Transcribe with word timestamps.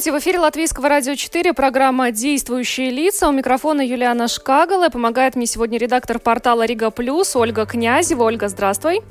Здравствуйте, 0.00 0.18
в 0.18 0.22
эфире 0.24 0.38
Латвийского 0.38 0.88
радио 0.88 1.14
4, 1.14 1.52
программа 1.52 2.10
«Действующие 2.10 2.88
лица». 2.88 3.28
У 3.28 3.32
микрофона 3.32 3.82
Юлиана 3.82 4.28
Шкагала. 4.28 4.88
Помогает 4.88 5.36
мне 5.36 5.44
сегодня 5.44 5.78
редактор 5.78 6.18
портала 6.18 6.64
Рига 6.64 6.90
Плюс 6.90 7.36
Ольга 7.36 7.66
Князева. 7.66 8.22
Ольга, 8.22 8.48
здравствуй. 8.48 9.02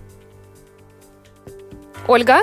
Ольга? 2.07 2.39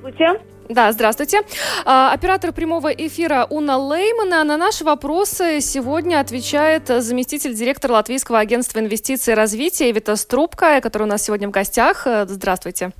Здравствуйте. 0.00 0.40
Да, 0.68 0.90
здравствуйте. 0.90 1.42
А, 1.84 2.12
оператор 2.12 2.50
прямого 2.50 2.88
эфира 2.88 3.46
Уна 3.48 3.78
Леймана. 3.78 4.42
На 4.42 4.56
наши 4.56 4.82
вопросы 4.82 5.60
сегодня 5.60 6.18
отвечает 6.18 6.88
заместитель 6.88 7.54
директора 7.54 7.92
Латвийского 7.92 8.40
агентства 8.40 8.80
инвестиций 8.80 9.34
и 9.34 9.36
развития 9.36 9.92
Эвита 9.92 10.16
Струбка, 10.16 10.80
который 10.80 11.04
у 11.04 11.06
нас 11.06 11.22
сегодня 11.22 11.46
в 11.46 11.52
гостях. 11.52 12.04
Здравствуйте. 12.04 12.90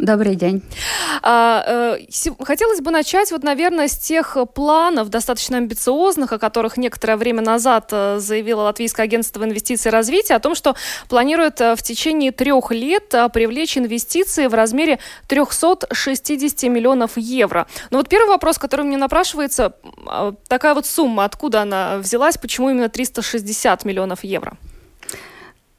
Добрый 0.00 0.36
день. 0.36 0.62
А, 1.22 1.96
э, 1.98 1.98
хотелось 2.44 2.80
бы 2.80 2.92
начать, 2.92 3.32
вот, 3.32 3.42
наверное, 3.42 3.88
с 3.88 3.98
тех 3.98 4.36
планов, 4.54 5.08
достаточно 5.08 5.56
амбициозных, 5.56 6.32
о 6.32 6.38
которых 6.38 6.76
некоторое 6.76 7.16
время 7.16 7.42
назад 7.42 7.88
э, 7.90 8.18
заявило 8.20 8.62
Латвийское 8.62 9.04
агентство 9.04 9.42
инвестиций 9.42 9.88
и 9.88 9.92
развития, 9.92 10.36
о 10.36 10.38
том, 10.38 10.54
что 10.54 10.76
планирует 11.08 11.60
э, 11.60 11.74
в 11.74 11.82
течение 11.82 12.30
трех 12.30 12.70
лет 12.70 13.12
привлечь 13.32 13.76
инвестиции 13.76 14.46
в 14.46 14.54
размере 14.54 15.00
360 15.26 16.62
миллионов 16.70 17.16
евро. 17.16 17.66
Но 17.90 17.98
вот 17.98 18.08
первый 18.08 18.28
вопрос, 18.28 18.58
который 18.58 18.84
мне 18.84 18.96
напрашивается, 18.96 19.74
такая 20.46 20.74
вот 20.74 20.86
сумма, 20.86 21.24
откуда 21.24 21.62
она 21.62 21.98
взялась, 21.98 22.38
почему 22.38 22.70
именно 22.70 22.88
360 22.88 23.84
миллионов 23.84 24.22
евро? 24.22 24.56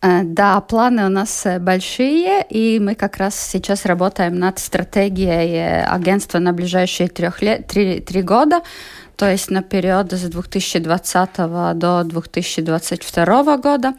Э, 0.01 0.23
да, 0.23 0.61
планы 0.61 1.05
у 1.05 1.09
нас 1.09 1.45
э, 1.45 1.59
большие, 1.59 2.45
и 2.49 2.79
мы 2.79 2.95
как 2.95 3.17
раз 3.17 3.35
сейчас 3.35 3.85
работаем 3.85 4.39
над 4.39 4.59
стратегией 4.59 5.55
э, 5.55 5.83
агентства 5.83 6.39
на 6.39 6.53
ближайшие 6.53 7.09
трех 7.09 7.41
лет, 7.41 7.67
три, 7.67 7.99
три 7.99 8.21
года, 8.21 8.61
то 9.17 9.29
есть 9.29 9.51
на 9.51 9.61
период 9.61 10.13
с 10.13 10.21
2020 10.21 11.37
до 11.77 12.03
2022 12.05 13.57
года. 13.57 13.93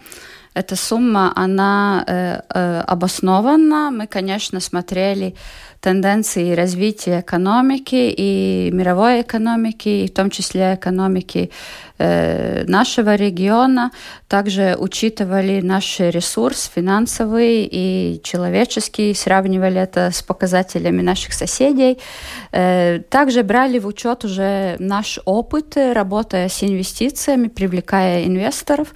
Эта 0.53 0.75
сумма, 0.75 1.33
она 1.37 2.05
э, 2.06 2.41
э, 2.48 2.81
обоснована. 2.81 3.91
Мы, 3.93 4.06
конечно, 4.09 4.59
смотрели 4.59 5.37
тенденции 5.81 6.53
развития 6.53 7.20
экономики 7.20 8.14
и 8.17 8.70
мировой 8.73 9.23
экономики, 9.23 9.89
и 9.89 10.09
в 10.09 10.12
том 10.12 10.31
числе 10.31 10.75
экономики 10.75 11.50
э, 11.98 12.64
нашего 12.67 13.14
региона. 13.14 13.91
Также 14.28 14.77
учитывали 14.78 15.61
наш 15.62 16.00
ресурс 16.00 16.70
финансовый 16.75 17.69
и 17.70 18.20
человеческий, 18.22 19.14
сравнивали 19.14 19.81
это 19.81 20.11
с 20.12 20.22
показателями 20.22 21.00
наших 21.00 21.33
соседей. 21.33 21.98
Э, 22.53 23.00
также 23.09 23.42
брали 23.42 23.78
в 23.78 23.87
учет 23.87 24.25
уже 24.25 24.77
наш 24.78 25.19
опыт, 25.25 25.77
работая 25.77 26.48
с 26.48 26.62
инвестициями, 26.62 27.48
привлекая 27.48 28.27
инвесторов. 28.27 28.89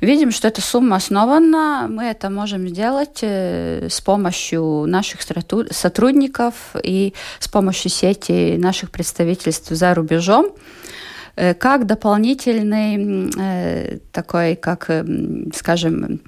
Видим, 0.00 0.32
что 0.32 0.48
эта 0.48 0.60
сумма 0.60 0.96
основана. 0.96 1.86
Мы 1.88 2.04
это 2.04 2.28
можем 2.28 2.68
сделать 2.68 3.20
э, 3.22 3.88
с 3.88 4.00
помощью 4.02 4.84
наших 4.86 5.20
сотрудников 5.22 6.09
сотрудников 6.10 6.54
и 6.82 7.14
с 7.38 7.48
помощью 7.48 7.90
сети 7.90 8.56
наших 8.56 8.90
представительств 8.90 9.70
за 9.70 9.94
рубежом 9.94 10.46
э, 11.36 11.54
как 11.54 11.86
дополнительный 11.86 13.30
э, 13.38 13.98
такой, 14.12 14.56
как, 14.56 14.86
э, 14.88 15.04
скажем, 15.54 16.20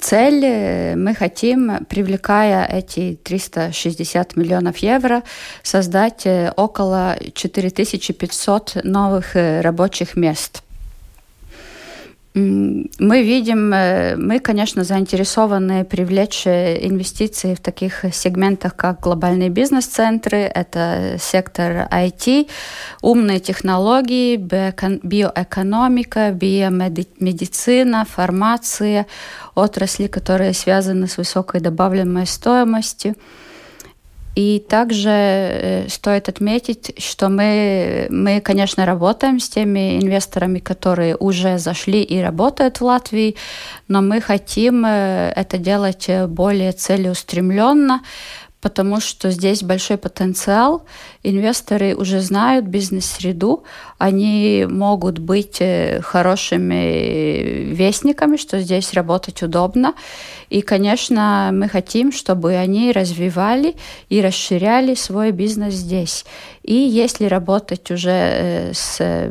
цель, 0.00 0.96
мы 0.96 1.14
хотим, 1.14 1.84
привлекая 1.88 2.66
эти 2.66 3.18
360 3.22 4.36
миллионов 4.36 4.78
евро, 4.78 5.22
создать 5.62 6.26
около 6.56 7.16
4500 7.34 8.84
новых 8.84 9.34
рабочих 9.34 10.16
мест. 10.16 10.63
Мы 12.36 13.22
видим, 13.22 13.72
э, 13.72 14.16
мы, 14.16 14.40
конечно, 14.40 14.82
заинтересованы 14.82 15.84
привлечь 15.84 16.48
э, 16.48 16.84
инвестиции 16.84 17.54
в 17.54 17.60
таких 17.60 18.04
сегментах, 18.12 18.74
как 18.74 18.98
глобальные 18.98 19.50
бизнес-центры, 19.50 20.38
это 20.38 21.16
сектор 21.20 21.86
IT, 21.92 22.48
умные 23.02 23.38
технологии, 23.38 24.36
биоэкономика, 24.36 26.32
биомедицина, 26.32 28.04
фармация, 28.04 29.06
отрасли, 29.54 30.08
которые 30.08 30.54
связаны 30.54 31.06
с 31.06 31.18
высокой 31.18 31.60
добавляемой 31.60 32.26
стоимостью. 32.26 33.14
И 34.34 34.64
также 34.68 35.10
э, 35.10 35.88
стоит 35.88 36.28
отметить, 36.28 36.92
что 36.98 37.28
мы, 37.28 38.08
мы, 38.10 38.40
конечно, 38.40 38.84
работаем 38.84 39.38
с 39.38 39.48
теми 39.48 39.98
инвесторами, 40.00 40.58
которые 40.58 41.16
уже 41.16 41.58
зашли 41.58 42.02
и 42.02 42.20
работают 42.20 42.80
в 42.80 42.84
Латвии, 42.84 43.36
но 43.86 44.02
мы 44.02 44.20
хотим 44.20 44.84
э, 44.84 45.32
это 45.36 45.58
делать 45.58 46.08
более 46.28 46.72
целеустремленно, 46.72 48.02
потому 48.64 48.98
что 48.98 49.30
здесь 49.30 49.62
большой 49.62 49.98
потенциал. 49.98 50.86
Инвесторы 51.22 51.94
уже 51.94 52.20
знают 52.20 52.64
бизнес-среду, 52.64 53.64
они 53.98 54.66
могут 54.66 55.18
быть 55.18 55.58
э, 55.60 56.00
хорошими 56.00 57.74
вестниками, 57.74 58.38
что 58.38 58.60
здесь 58.60 58.94
работать 58.94 59.42
удобно. 59.42 59.92
И, 60.48 60.62
конечно, 60.62 61.50
мы 61.52 61.68
хотим, 61.68 62.10
чтобы 62.10 62.54
они 62.54 62.92
развивали 62.92 63.76
и 64.08 64.22
расширяли 64.22 64.94
свой 64.94 65.30
бизнес 65.30 65.74
здесь. 65.74 66.24
И 66.62 66.74
если 66.74 67.26
работать 67.26 67.90
уже 67.90 68.10
э, 68.10 68.72
с 68.72 69.30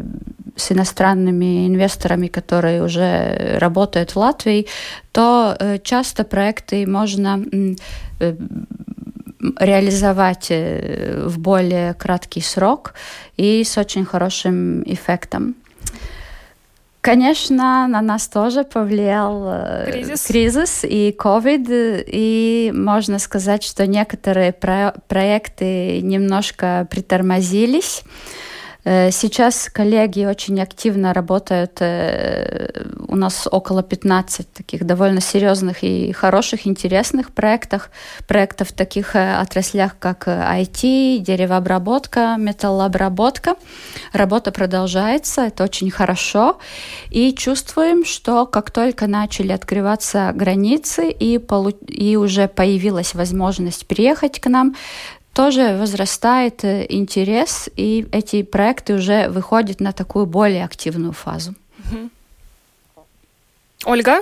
с 0.55 0.71
иностранными 0.71 1.65
инвесторами, 1.65 2.27
которые 2.27 2.83
уже 2.83 3.57
работают 3.59 4.11
в 4.11 4.17
Латвии, 4.17 4.67
то 5.11 5.55
э, 5.59 5.79
часто 5.79 6.23
проекты 6.23 6.85
можно 6.85 7.43
реализовать 9.59 10.47
э, 10.49 11.23
в 11.25 11.39
более 11.39 11.93
краткий 11.93 12.41
срок 12.41 12.93
и 13.37 13.63
с 13.63 13.77
очень 13.77 14.05
хорошим 14.05 14.83
эффектом. 14.83 15.55
Конечно, 17.01 17.85
на 17.87 18.01
нас 18.01 18.29
тоже 18.29 18.63
повлиял 18.63 19.43
э, 19.45 19.91
кризис, 19.91 20.25
кризис 20.25 20.83
и 20.85 21.11
COVID, 21.11 22.05
и 22.07 22.71
можно 22.73 23.19
сказать, 23.19 23.63
что 23.63 23.85
некоторые 23.85 24.53
про 24.53 24.93
проекты 25.09 25.99
немножко 26.01 26.87
притормозились. 26.89 28.03
Э, 28.85 29.11
сейчас 29.11 29.69
коллеги 29.69 30.25
очень 30.25 30.61
активно 30.61 31.13
работают. 31.13 31.77
Э, 31.79 32.69
у 33.07 33.15
нас 33.15 33.47
около 33.49 33.81
15 33.81 34.51
таких 34.53 34.85
довольно 34.85 35.21
серьезных 35.21 35.83
и 35.83 36.11
хороших, 36.11 36.67
интересных 36.67 37.31
проектов. 37.31 37.89
Проектов 38.27 38.69
в 38.69 38.73
таких 38.73 39.15
э, 39.15 39.35
отраслях, 39.35 39.95
как 39.99 40.27
IT, 40.27 41.19
деревообработка, 41.19 42.35
металлообработка. 42.37 43.55
Работа 44.11 44.51
продолжается, 44.51 45.41
это 45.43 45.63
очень 45.63 45.89
хорошо. 45.89 46.57
И 47.09 47.33
чувствуем, 47.33 48.05
что 48.05 48.45
как 48.45 48.71
только 48.71 49.07
начали 49.07 49.53
открываться 49.53 50.31
границы 50.35 51.09
и, 51.09 51.37
полу- 51.37 51.77
и 51.87 52.17
уже 52.17 52.47
появилась 52.47 53.13
возможность 53.13 53.87
приехать 53.87 54.39
к 54.41 54.49
нам, 54.49 54.75
тоже 55.33 55.77
возрастает 55.77 56.63
э, 56.63 56.85
интерес, 56.89 57.69
и 57.75 58.05
эти 58.11 58.43
проекты 58.43 58.93
уже 58.93 59.29
выходят 59.29 59.79
на 59.79 59.91
такую 59.91 60.25
более 60.25 60.63
активную 60.63 61.13
фазу. 61.13 61.53
Ольга? 63.85 64.21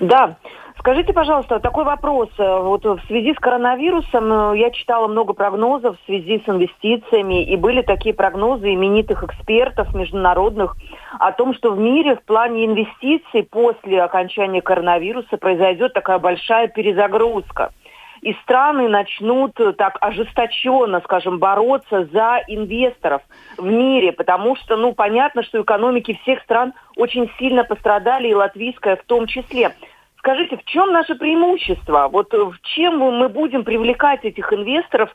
Да. 0.00 0.36
Скажите, 0.78 1.12
пожалуйста, 1.12 1.58
такой 1.58 1.84
вопрос. 1.84 2.28
Вот 2.38 2.84
в 2.84 3.00
связи 3.08 3.34
с 3.34 3.38
коронавирусом 3.38 4.52
э, 4.52 4.58
я 4.58 4.70
читала 4.70 5.08
много 5.08 5.32
прогнозов 5.32 5.96
в 5.98 6.06
связи 6.06 6.42
с 6.44 6.48
инвестициями, 6.48 7.44
и 7.44 7.56
были 7.56 7.82
такие 7.82 8.14
прогнозы 8.14 8.72
именитых 8.74 9.24
экспертов 9.24 9.94
международных 9.94 10.76
о 11.18 11.32
том, 11.32 11.54
что 11.54 11.72
в 11.72 11.78
мире 11.78 12.16
в 12.16 12.22
плане 12.22 12.66
инвестиций 12.66 13.42
после 13.42 14.02
окончания 14.02 14.60
коронавируса 14.60 15.36
произойдет 15.38 15.92
такая 15.92 16.18
большая 16.18 16.68
перезагрузка– 16.68 17.70
и 18.26 18.34
страны 18.42 18.88
начнут 18.88 19.54
так 19.78 19.98
ожесточенно, 20.00 21.00
скажем, 21.04 21.38
бороться 21.38 22.08
за 22.12 22.42
инвесторов 22.48 23.22
в 23.56 23.64
мире, 23.64 24.10
потому 24.10 24.56
что, 24.56 24.76
ну, 24.76 24.94
понятно, 24.94 25.44
что 25.44 25.62
экономики 25.62 26.18
всех 26.22 26.42
стран 26.42 26.72
очень 26.96 27.30
сильно 27.38 27.62
пострадали, 27.62 28.26
и 28.26 28.34
латвийская 28.34 28.96
в 28.96 29.04
том 29.04 29.28
числе. 29.28 29.76
Скажите, 30.18 30.56
в 30.56 30.64
чем 30.64 30.90
наше 30.90 31.14
преимущество? 31.14 32.08
Вот 32.10 32.32
в 32.32 32.56
чем 32.62 32.98
мы 32.98 33.28
будем 33.28 33.62
привлекать 33.62 34.24
этих 34.24 34.52
инвесторов, 34.52 35.14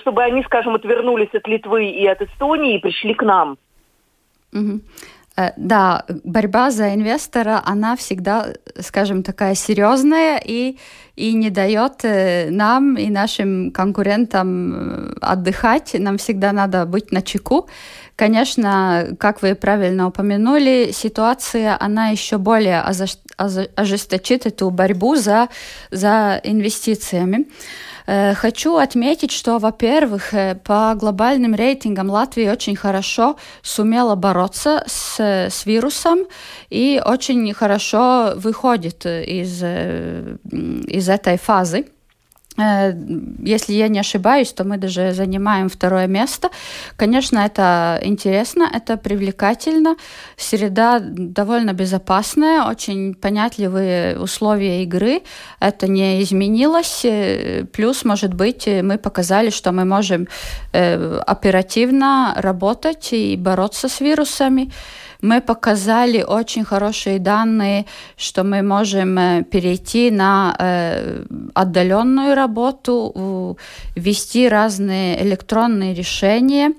чтобы 0.00 0.22
они, 0.22 0.44
скажем, 0.44 0.76
отвернулись 0.76 1.34
от 1.34 1.48
Литвы 1.48 1.86
и 1.86 2.06
от 2.06 2.22
Эстонии 2.22 2.76
и 2.76 2.80
пришли 2.80 3.14
к 3.14 3.24
нам? 3.24 3.58
Угу. 4.52 4.80
Да, 5.56 6.04
борьба 6.24 6.70
за 6.70 6.94
инвестора, 6.94 7.62
она 7.64 7.96
всегда, 7.96 8.48
скажем, 8.80 9.22
такая 9.22 9.54
серьезная 9.54 10.38
и, 10.44 10.76
и 11.16 11.32
не 11.32 11.48
дает 11.48 12.04
э, 12.04 12.50
нам 12.50 12.96
и 12.96 13.08
нашим 13.08 13.70
конкурентам 13.70 14.74
э, 14.74 15.14
отдыхать. 15.22 15.94
Нам 15.98 16.18
всегда 16.18 16.52
надо 16.52 16.84
быть 16.84 17.12
на 17.12 17.22
чеку. 17.22 17.68
Конечно, 18.14 19.16
как 19.18 19.40
вы 19.40 19.54
правильно 19.54 20.08
упомянули, 20.08 20.90
ситуация, 20.92 21.78
она 21.80 22.08
еще 22.08 22.36
более 22.36 22.84
ожесточит 23.76 24.46
эту 24.46 24.70
борьбу 24.70 25.16
за, 25.16 25.48
за 25.90 26.38
инвестициями. 26.44 27.46
Э, 28.06 28.34
хочу 28.34 28.76
отметить, 28.76 29.30
что, 29.30 29.58
во-первых, 29.58 30.34
э, 30.34 30.54
по 30.54 30.94
глобальным 30.94 31.54
рейтингам 31.54 32.10
Латвия 32.10 32.52
очень 32.52 32.76
хорошо 32.76 33.36
сумела 33.62 34.14
бороться 34.14 34.84
с, 34.86 35.20
с 35.20 35.66
вирусом 35.66 36.20
и 36.70 37.00
очень 37.04 37.52
хорошо 37.54 38.32
выходит 38.36 39.06
из, 39.06 39.60
э, 39.62 40.36
из 40.86 41.08
этой 41.08 41.38
фазы. 41.38 41.86
Э, 42.58 42.92
если 43.38 43.72
я 43.72 43.88
не 43.88 44.00
ошибаюсь, 44.00 44.52
то 44.52 44.64
мы 44.64 44.76
даже 44.76 45.12
занимаем 45.12 45.68
второе 45.68 46.06
место. 46.06 46.48
Конечно, 46.96 47.38
это 47.38 47.98
интересно, 48.02 48.68
это 48.72 48.96
привлекательно. 48.96 49.96
Среда 50.36 51.00
довольно 51.00 51.72
безопасная, 51.72 52.64
очень 52.64 53.14
понятливые 53.14 54.18
условия 54.18 54.82
игры. 54.82 55.22
Это 55.60 55.88
не 55.88 56.22
изменилось. 56.22 57.04
Э, 57.04 57.64
плюс, 57.72 58.04
может 58.04 58.34
быть, 58.34 58.66
мы 58.66 58.98
показали, 58.98 59.50
что 59.50 59.72
мы 59.72 59.84
можем 59.84 60.28
э, 60.72 61.20
оперативно 61.26 62.34
работать 62.36 63.12
и 63.12 63.36
бороться 63.36 63.88
с 63.88 64.00
вирусами. 64.00 64.70
Мы 65.22 65.40
показали 65.40 66.22
очень 66.22 66.64
хорошие 66.64 67.18
данные, 67.18 67.86
что 68.16 68.42
мы 68.42 68.62
можем 68.62 69.18
э, 69.18 69.44
перейти 69.44 70.10
на 70.10 70.54
э, 70.58 71.24
отдаленную 71.54 72.34
работу, 72.34 73.56
ввести 73.94 74.48
разные 74.48 75.22
электронные 75.22 75.94
решения. 75.94 76.72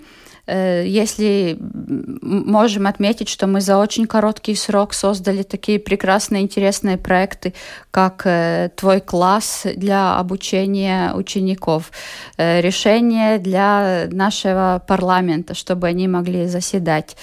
Э, 0.46 0.84
если 0.86 1.58
можем 1.60 2.88
отметить, 2.88 3.30
что 3.30 3.48
мы 3.48 3.62
за 3.62 3.78
очень 3.78 4.08
короткий 4.08 4.56
срок 4.56 4.94
создали 4.94 5.44
такие 5.44 5.80
прекрасные, 5.80 6.42
интересные 6.42 6.98
проекты, 6.98 7.54
как 7.92 8.28
«Твой 8.76 9.02
класс» 9.02 9.66
для 9.76 10.18
обучения 10.18 11.14
учеников, 11.14 11.92
решение 12.38 13.38
для 13.38 14.08
нашего 14.12 14.82
парламента, 14.88 15.54
чтобы 15.54 15.88
они 15.88 16.08
могли 16.08 16.48
заседать 16.48 17.16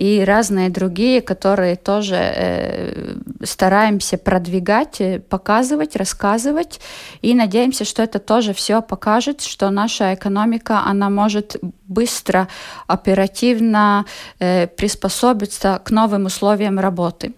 и 0.00 0.24
разные 0.24 0.70
другие, 0.70 1.20
которые 1.20 1.76
тоже 1.76 2.16
э, 2.16 3.14
стараемся 3.44 4.16
продвигать, 4.16 4.98
э, 5.00 5.20
показывать, 5.20 5.94
рассказывать. 5.94 6.80
И 7.20 7.34
надеемся, 7.34 7.84
что 7.84 8.02
это 8.02 8.18
тоже 8.18 8.54
все 8.54 8.80
покажет, 8.80 9.42
что 9.42 9.68
наша 9.68 10.14
экономика, 10.14 10.80
она 10.86 11.10
может 11.10 11.56
быстро, 11.86 12.48
оперативно 12.86 14.04
э, 14.38 14.66
приспособиться 14.66 15.80
к 15.84 15.90
новым 15.90 16.26
условиям 16.26 16.78
работы. 16.78 17.32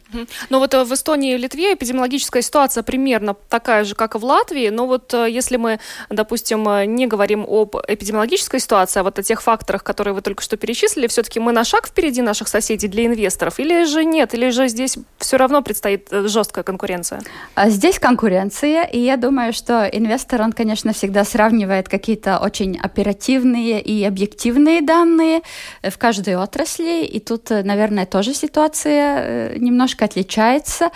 Ну 0.50 0.58
вот 0.58 0.74
э, 0.74 0.84
в 0.84 0.92
Эстонии 0.92 1.34
и 1.34 1.38
Литве 1.38 1.74
эпидемиологическая 1.74 2.42
ситуация 2.42 2.82
примерно 2.82 3.34
такая 3.48 3.84
же, 3.84 3.94
как 3.94 4.14
и 4.14 4.18
в 4.18 4.24
Латвии. 4.24 4.68
Но 4.68 4.86
вот 4.86 5.14
э, 5.14 5.30
если 5.30 5.56
мы, 5.56 5.80
допустим, 6.10 6.62
не 6.94 7.06
говорим 7.06 7.44
об 7.48 7.76
эпидемиологической 7.76 8.60
ситуации, 8.60 9.00
а 9.00 9.02
вот 9.02 9.18
о 9.18 9.22
тех 9.22 9.42
факторах, 9.42 9.82
которые 9.82 10.14
вы 10.14 10.22
только 10.22 10.42
что 10.42 10.56
перечислили, 10.56 11.06
все-таки 11.06 11.40
мы 11.40 11.52
на 11.52 11.64
шаг 11.64 11.86
впереди 11.86 12.22
наших 12.22 12.48
соседей 12.48 12.88
для 12.88 13.06
инвесторов? 13.06 13.58
Или 13.58 13.84
же 13.84 14.04
нет? 14.04 14.34
Или 14.34 14.50
же 14.50 14.68
здесь 14.68 14.98
все 15.18 15.36
равно 15.36 15.62
предстоит 15.62 16.08
э, 16.10 16.28
жесткая 16.28 16.64
конкуренция? 16.64 17.20
А 17.54 17.70
здесь 17.70 17.98
конкуренция, 17.98 18.84
и 18.84 18.98
я 18.98 19.16
думаю, 19.16 19.52
что 19.52 19.86
инвестор, 19.86 20.42
он, 20.42 20.52
конечно, 20.52 20.92
всегда 20.92 21.24
сравнивает 21.24 21.88
какие-то 21.88 22.38
очень 22.38 22.78
оперативные 22.78 23.80
и 23.80 24.04
объективные 24.04 24.82
данные 24.82 25.11
э, 25.20 25.42
в 25.90 25.98
каждой 25.98 26.36
отрасли, 26.36 27.04
и 27.04 27.20
тут, 27.20 27.50
э, 27.50 27.62
наверное, 27.62 28.06
тоже 28.06 28.34
ситуация 28.34 29.58
немножко 29.58 30.04
отличается, 30.04 30.90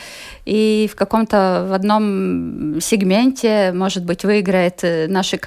и 0.44 0.88
в 0.92 0.96
каком-то 0.96 1.66
в 1.68 1.72
одном 1.72 2.80
сегменте, 2.80 3.72
может 3.72 4.04
быть, 4.04 4.24
выиграет 4.24 4.82
наши, 5.08 5.40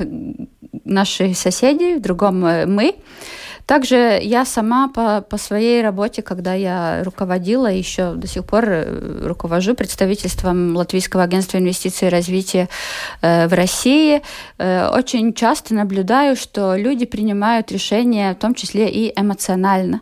наши 0.86 1.34
соседи, 1.34 1.98
в 1.98 2.02
другом 2.02 2.42
мы. 2.42 2.96
Также 3.70 4.20
я 4.24 4.46
сама 4.46 4.88
по, 4.88 5.22
по 5.22 5.38
своей 5.38 5.84
работе, 5.84 6.24
когда 6.24 6.56
я 6.56 7.04
руководила, 7.04 7.68
еще 7.68 8.16
до 8.16 8.26
сих 8.26 8.44
пор 8.44 8.66
э, 8.68 9.28
руковожу 9.28 9.76
представительством 9.76 10.76
Латвийского 10.76 11.22
агентства 11.22 11.60
инвестиций 11.60 12.08
и 12.08 12.12
развития 12.12 12.68
э, 13.22 13.48
в 13.48 13.54
России, 13.54 14.24
э, 14.58 14.88
очень 14.88 15.36
часто 15.36 15.76
наблюдаю, 15.76 16.36
что 16.36 16.76
люди 16.76 17.06
принимают 17.06 17.72
решения, 17.72 18.34
в 18.34 18.40
том 18.40 18.56
числе 18.56 18.90
и 18.90 19.14
эмоционально. 19.16 20.02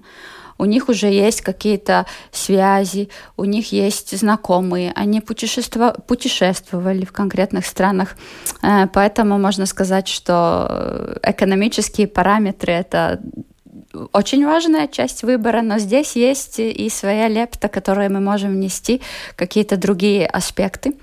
У 0.57 0.63
них 0.63 0.87
уже 0.87 1.07
есть 1.07 1.41
какие-то 1.41 2.05
связи, 2.31 3.09
у 3.35 3.43
них 3.43 3.73
есть 3.73 4.17
знакомые, 4.17 4.93
они 4.95 5.19
путешествовали 5.19 7.03
в 7.03 7.11
конкретных 7.11 7.65
странах, 7.65 8.15
э, 8.63 8.87
поэтому 8.93 9.37
можно 9.37 9.65
сказать, 9.65 10.07
что 10.07 11.19
экономические 11.21 12.07
параметры 12.07 12.71
это 12.71 13.19
очень 14.13 14.45
важная 14.45 14.87
часть 14.87 15.23
выбора, 15.23 15.61
но 15.61 15.79
здесь 15.79 16.15
есть 16.15 16.59
и 16.59 16.89
своя 16.89 17.27
лепта, 17.27 17.67
которую 17.67 18.11
мы 18.11 18.19
можем 18.19 18.51
внести, 18.51 19.01
какие-то 19.35 19.77
другие 19.77 20.25
аспекты. 20.25 20.93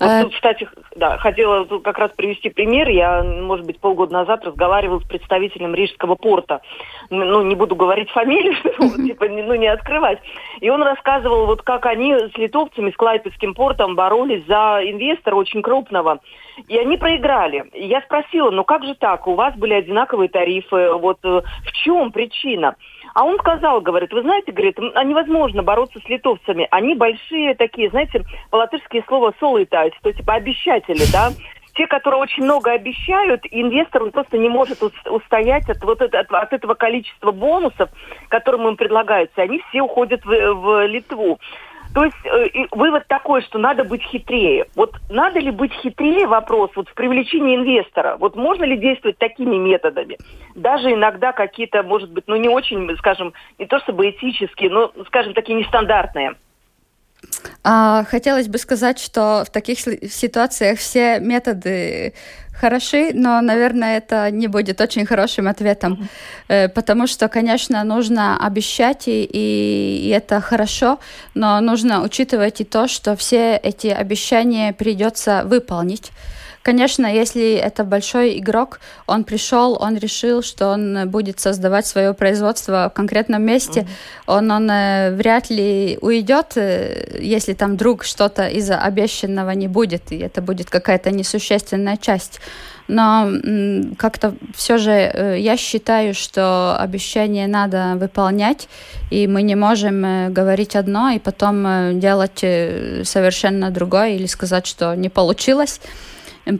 Вот 0.00 0.08
э, 0.08 0.22
тут, 0.22 0.34
кстати, 0.34 0.68
да, 0.96 1.18
хотела 1.18 1.64
как 1.80 1.98
раз 1.98 2.10
привести 2.12 2.50
пример. 2.50 2.88
Я, 2.88 3.22
может 3.22 3.66
быть, 3.66 3.80
полгода 3.80 4.12
назад 4.12 4.44
разговаривала 4.44 5.00
с 5.00 5.04
представителем 5.04 5.74
Рижского 5.74 6.14
порта. 6.14 6.60
Ну, 7.10 7.42
не 7.42 7.54
буду 7.54 7.74
говорить 7.74 8.10
фамилию, 8.10 8.54
типа, 9.06 9.28
ну, 9.28 9.54
не 9.54 9.66
открывать. 9.66 10.18
И 10.60 10.70
он 10.70 10.82
рассказывал, 10.82 11.46
вот 11.46 11.62
как 11.62 11.86
они 11.86 12.14
с 12.14 12.36
литовцами, 12.36 12.90
с 12.90 12.96
Клайпецким 12.96 13.54
портом 13.54 13.96
боролись 13.96 14.46
за 14.46 14.80
инвестора 14.84 15.34
очень 15.34 15.62
крупного. 15.62 16.20
И 16.66 16.76
они 16.76 16.96
проиграли. 16.96 17.64
я 17.74 18.00
спросила, 18.02 18.50
ну 18.50 18.64
как 18.64 18.84
же 18.84 18.94
так? 18.94 19.26
У 19.26 19.34
вас 19.34 19.54
были 19.54 19.74
одинаковые 19.74 20.28
тарифы. 20.28 20.92
Вот 20.92 21.18
э, 21.24 21.42
в 21.64 21.72
чем 21.72 22.10
причина? 22.10 22.76
А 23.18 23.24
он 23.24 23.36
сказал, 23.40 23.80
говорит, 23.80 24.12
вы 24.12 24.22
знаете, 24.22 24.52
говорит, 24.52 24.78
а 24.94 25.02
невозможно 25.02 25.64
бороться 25.64 25.98
с 25.98 26.08
литовцами. 26.08 26.68
Они 26.70 26.94
большие 26.94 27.56
такие, 27.56 27.90
знаете, 27.90 28.22
по-латышски 28.50 29.02
слово 29.08 29.34
солитать, 29.40 29.92
то 30.04 30.12
типа 30.12 30.34
обещатели, 30.34 31.02
да? 31.12 31.30
те, 31.74 31.88
которые 31.88 32.20
очень 32.20 32.44
много 32.44 32.70
обещают, 32.70 33.42
инвестор 33.50 34.04
он 34.04 34.12
просто 34.12 34.38
не 34.38 34.48
может 34.48 34.80
устоять 35.06 35.68
от, 35.68 35.82
вот 35.82 36.00
это, 36.00 36.20
от, 36.20 36.30
от 36.30 36.52
этого 36.52 36.74
количества 36.74 37.32
бонусов, 37.32 37.88
которые 38.28 38.68
им 38.68 38.76
предлагаются. 38.76 39.42
Они 39.42 39.60
все 39.68 39.82
уходят 39.82 40.24
в, 40.24 40.28
в 40.28 40.86
Литву. 40.86 41.40
То 41.94 42.04
есть 42.04 42.16
э, 42.24 42.66
вывод 42.72 43.06
такой, 43.08 43.42
что 43.42 43.58
надо 43.58 43.84
быть 43.84 44.02
хитрее. 44.02 44.66
Вот 44.76 44.94
надо 45.08 45.40
ли 45.40 45.50
быть 45.50 45.72
хитрее, 45.72 46.26
вопрос, 46.26 46.70
вот 46.76 46.88
в 46.88 46.94
привлечении 46.94 47.56
инвестора. 47.56 48.16
Вот 48.18 48.36
можно 48.36 48.64
ли 48.64 48.76
действовать 48.76 49.18
такими 49.18 49.56
методами? 49.56 50.18
Даже 50.54 50.92
иногда 50.92 51.32
какие-то, 51.32 51.82
может 51.82 52.10
быть, 52.10 52.24
ну 52.26 52.36
не 52.36 52.48
очень, 52.48 52.94
скажем, 52.98 53.32
не 53.58 53.66
то 53.66 53.78
чтобы 53.80 54.10
этические, 54.10 54.70
но, 54.70 54.92
скажем, 55.06 55.34
такие 55.34 55.58
нестандартные. 55.58 56.34
А, 57.64 58.04
хотелось 58.10 58.48
бы 58.48 58.58
сказать, 58.58 58.98
что 58.98 59.44
в 59.46 59.50
таких 59.50 59.78
ситуациях 59.78 60.78
все 60.78 61.20
методы 61.20 62.14
хороши, 62.60 63.12
но, 63.14 63.40
наверное, 63.40 63.98
это 63.98 64.30
не 64.30 64.48
будет 64.48 64.80
очень 64.80 65.06
хорошим 65.06 65.48
ответом, 65.48 66.08
mm-hmm. 66.48 66.68
потому 66.70 67.06
что, 67.06 67.28
конечно, 67.28 67.84
нужно 67.84 68.36
обещать, 68.36 69.04
и, 69.06 69.24
и 69.32 70.08
это 70.08 70.40
хорошо, 70.40 70.98
но 71.34 71.60
нужно 71.60 72.02
учитывать 72.02 72.60
и 72.60 72.64
то, 72.64 72.88
что 72.88 73.14
все 73.16 73.56
эти 73.56 73.88
обещания 73.88 74.72
придется 74.72 75.42
выполнить. 75.44 76.10
Конечно, 76.68 77.06
если 77.06 77.54
это 77.54 77.82
большой 77.82 78.38
игрок, 78.38 78.80
он 79.06 79.24
пришел, 79.24 79.78
он 79.80 79.96
решил, 79.96 80.42
что 80.42 80.68
он 80.68 81.08
будет 81.08 81.40
создавать 81.40 81.86
свое 81.86 82.12
производство 82.12 82.90
в 82.90 82.94
конкретном 82.94 83.42
месте, 83.42 83.80
mm-hmm. 83.80 84.36
он, 84.36 84.50
он 84.50 84.70
э, 84.70 85.10
вряд 85.12 85.48
ли 85.48 85.98
уйдет, 86.02 86.56
э, 86.56 87.20
если 87.22 87.54
там 87.54 87.72
вдруг 87.72 88.04
что-то 88.04 88.46
из 88.48 88.70
обещанного 88.70 89.52
не 89.52 89.66
будет, 89.66 90.12
и 90.12 90.18
это 90.18 90.42
будет 90.42 90.68
какая-то 90.68 91.10
несущественная 91.10 91.96
часть. 91.96 92.38
Но 92.86 93.30
как-то 93.96 94.34
все 94.54 94.76
же 94.76 94.90
э, 94.90 95.36
я 95.38 95.56
считаю, 95.56 96.12
что 96.12 96.76
обещания 96.78 97.46
надо 97.46 97.94
выполнять, 97.96 98.68
и 99.10 99.26
мы 99.26 99.40
не 99.40 99.54
можем 99.54 100.04
э, 100.04 100.28
говорить 100.28 100.76
одно 100.76 101.10
и 101.10 101.18
потом 101.18 101.66
э, 101.66 101.92
делать 101.94 102.40
совершенно 103.08 103.70
другое 103.70 104.16
или 104.16 104.26
сказать, 104.26 104.66
что 104.66 104.94
не 104.94 105.08
получилось. 105.08 105.80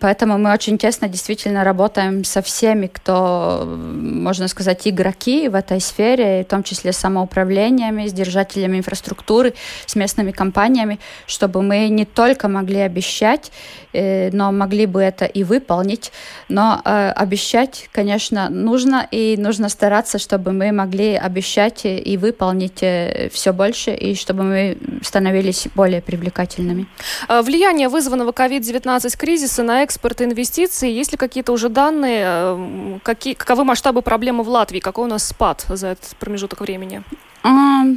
Поэтому 0.01 0.39
мы 0.39 0.53
очень 0.53 0.77
тесно 0.77 1.09
действительно 1.09 1.65
работаем 1.65 2.25
со 2.25 2.43
всеми, 2.43 2.89
кто, 2.89 3.65
можно 3.67 4.49
сказать, 4.49 4.87
игроки 4.87 5.49
в 5.49 5.55
этой 5.55 5.81
сфере, 5.81 6.43
в 6.43 6.47
том 6.47 6.63
числе 6.63 6.93
с 6.93 6.99
самоуправлениями, 6.99 8.07
с 8.07 8.13
держателями 8.13 8.79
инфраструктуры, 8.79 9.55
с 9.87 9.97
местными 9.97 10.33
компаниями, 10.33 10.99
чтобы 11.27 11.63
мы 11.63 11.89
не 11.89 12.05
только 12.05 12.49
могли 12.49 12.81
обещать, 12.81 13.51
э, 13.93 14.31
но 14.33 14.53
могли 14.53 14.87
бы 14.87 15.01
это 15.01 15.25
и 15.25 15.43
выполнить. 15.43 16.13
Но 16.49 16.83
э, 16.85 17.11
обещать, 17.11 17.89
конечно, 17.93 18.51
нужно, 18.51 19.07
и 19.11 19.37
нужно 19.39 19.69
стараться, 19.69 20.19
чтобы 20.19 20.53
мы 20.53 20.73
могли 20.73 21.15
обещать 21.15 21.83
и 21.85 22.17
выполнить 22.19 22.83
э, 22.83 23.31
все 23.33 23.53
больше, 23.53 23.95
и 23.95 24.15
чтобы 24.15 24.43
мы 24.43 24.79
становились 25.03 25.69
более 25.75 26.03
привлекательными. 26.03 26.87
Влияние 27.29 27.89
вызванного 27.89 28.33
COVID-19 28.33 29.17
кризиса 29.17 29.63
на 29.63 29.78
экспорт 29.83 30.21
и 30.21 30.25
инвестиции. 30.25 30.91
Есть 30.91 31.13
ли 31.13 31.19
какие-то 31.19 31.53
уже 31.53 31.69
данные, 31.69 32.25
э, 32.27 32.99
какие, 33.03 33.35
каковы 33.35 33.65
масштабы 33.65 34.03
проблемы 34.03 34.43
в 34.43 34.49
Латвии? 34.49 34.81
Какой 34.81 35.05
у 35.05 35.09
нас 35.09 35.27
спад 35.27 35.65
за 35.69 35.89
этот 35.89 36.17
промежуток 36.19 36.61
времени? 36.61 37.03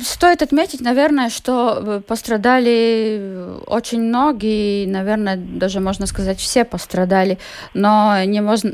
Стоит 0.03 0.41
отметить, 0.41 0.81
наверное, 0.81 1.29
что 1.29 1.77
э, 1.77 2.01
пострадали 2.01 3.59
очень 3.67 4.01
многие, 4.01 4.85
наверное, 4.85 5.35
даже 5.35 5.79
можно 5.79 6.05
сказать, 6.05 6.39
все 6.39 6.63
пострадали, 6.63 7.37
но 7.73 8.23
не 8.23 8.41
можно 8.41 8.71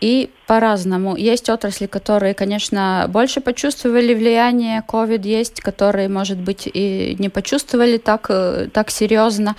и 0.00 0.30
по-разному. 0.48 1.14
Есть 1.14 1.50
отрасли, 1.50 1.86
которые, 1.86 2.32
конечно, 2.32 3.06
больше 3.08 3.40
почувствовали 3.42 4.14
влияние 4.14 4.82
COVID, 4.88 5.28
есть, 5.28 5.60
которые, 5.60 6.08
может 6.08 6.38
быть, 6.38 6.66
и 6.66 7.16
не 7.18 7.28
почувствовали 7.28 7.98
так, 7.98 8.26
э, 8.30 8.68
так 8.72 8.90
серьезно. 8.90 9.56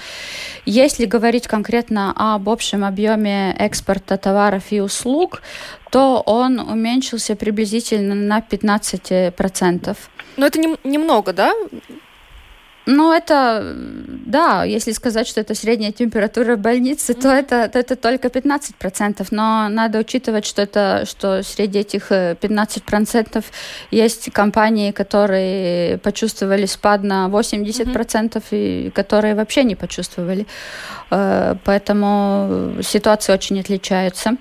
Если 0.65 1.05
говорить 1.05 1.47
конкретно 1.47 2.11
об 2.15 2.49
общем 2.49 2.83
объеме 2.83 3.55
экспорта 3.59 4.17
товаров 4.17 4.63
и 4.71 4.81
услуг, 4.81 5.43
то 5.91 6.23
он 6.25 6.59
уменьшился 6.59 7.35
приблизительно 7.35 8.15
на 8.15 8.41
15%. 8.41 9.95
Но 10.37 10.45
это 10.47 10.59
не, 10.59 10.75
немного, 10.83 11.33
да? 11.33 11.53
Ну, 12.85 13.13
это, 13.13 13.75
да, 14.25 14.63
если 14.63 14.93
сказать, 14.93 15.27
что 15.27 15.41
это 15.41 15.53
средняя 15.53 15.91
температура 15.91 16.55
в 16.55 16.59
больнице, 16.59 17.13
то 17.13 17.29
это, 17.29 17.69
то 17.69 17.77
это 17.77 17.95
только 17.95 18.29
15%. 18.29 19.27
Но 19.31 19.69
надо 19.69 19.99
учитывать, 19.99 20.45
что, 20.45 20.61
это, 20.61 21.05
что 21.05 21.43
среди 21.43 21.79
этих 21.79 22.11
15% 22.11 23.37
э, 23.37 23.41
есть 23.91 24.31
компании, 24.31 24.91
которые 24.91 25.97
почувствовали 25.99 26.65
спад 26.65 27.03
на 27.03 27.27
80%, 27.27 27.93
mm-hmm. 27.93 28.43
и 28.51 28.89
которые 28.89 29.35
вообще 29.35 29.63
не 29.63 29.75
почувствовали. 29.75 30.47
Э, 31.11 31.55
поэтому 31.63 32.81
ситуации 32.81 33.33
очень 33.33 33.59
отличаются. 33.59 34.37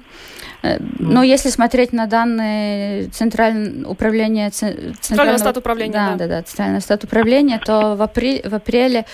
Э, 0.62 0.78
но 0.98 1.22
если 1.22 1.50
смотреть 1.50 1.92
на 1.92 2.06
данные 2.06 3.08
Центрального 3.08 3.90
управления... 3.90 4.48
Центрального 4.50 5.36
стат 5.38 5.56
управления, 5.56 5.92
да. 5.92 6.12
Да, 6.12 6.16
да, 6.16 6.26
да, 6.26 6.42
Центрального 6.42 6.80
стат 6.80 7.04
управления, 7.04 7.60
то 7.64 7.94
в, 7.96 8.02
апреле, 8.02 8.42
в 8.48 8.54
апреле 8.54 9.04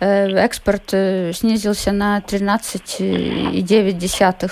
э, 0.00 0.28
экспорт 0.36 0.90
э, 0.92 1.32
снизился 1.32 1.92
на 1.92 2.18
13,9 2.18 4.50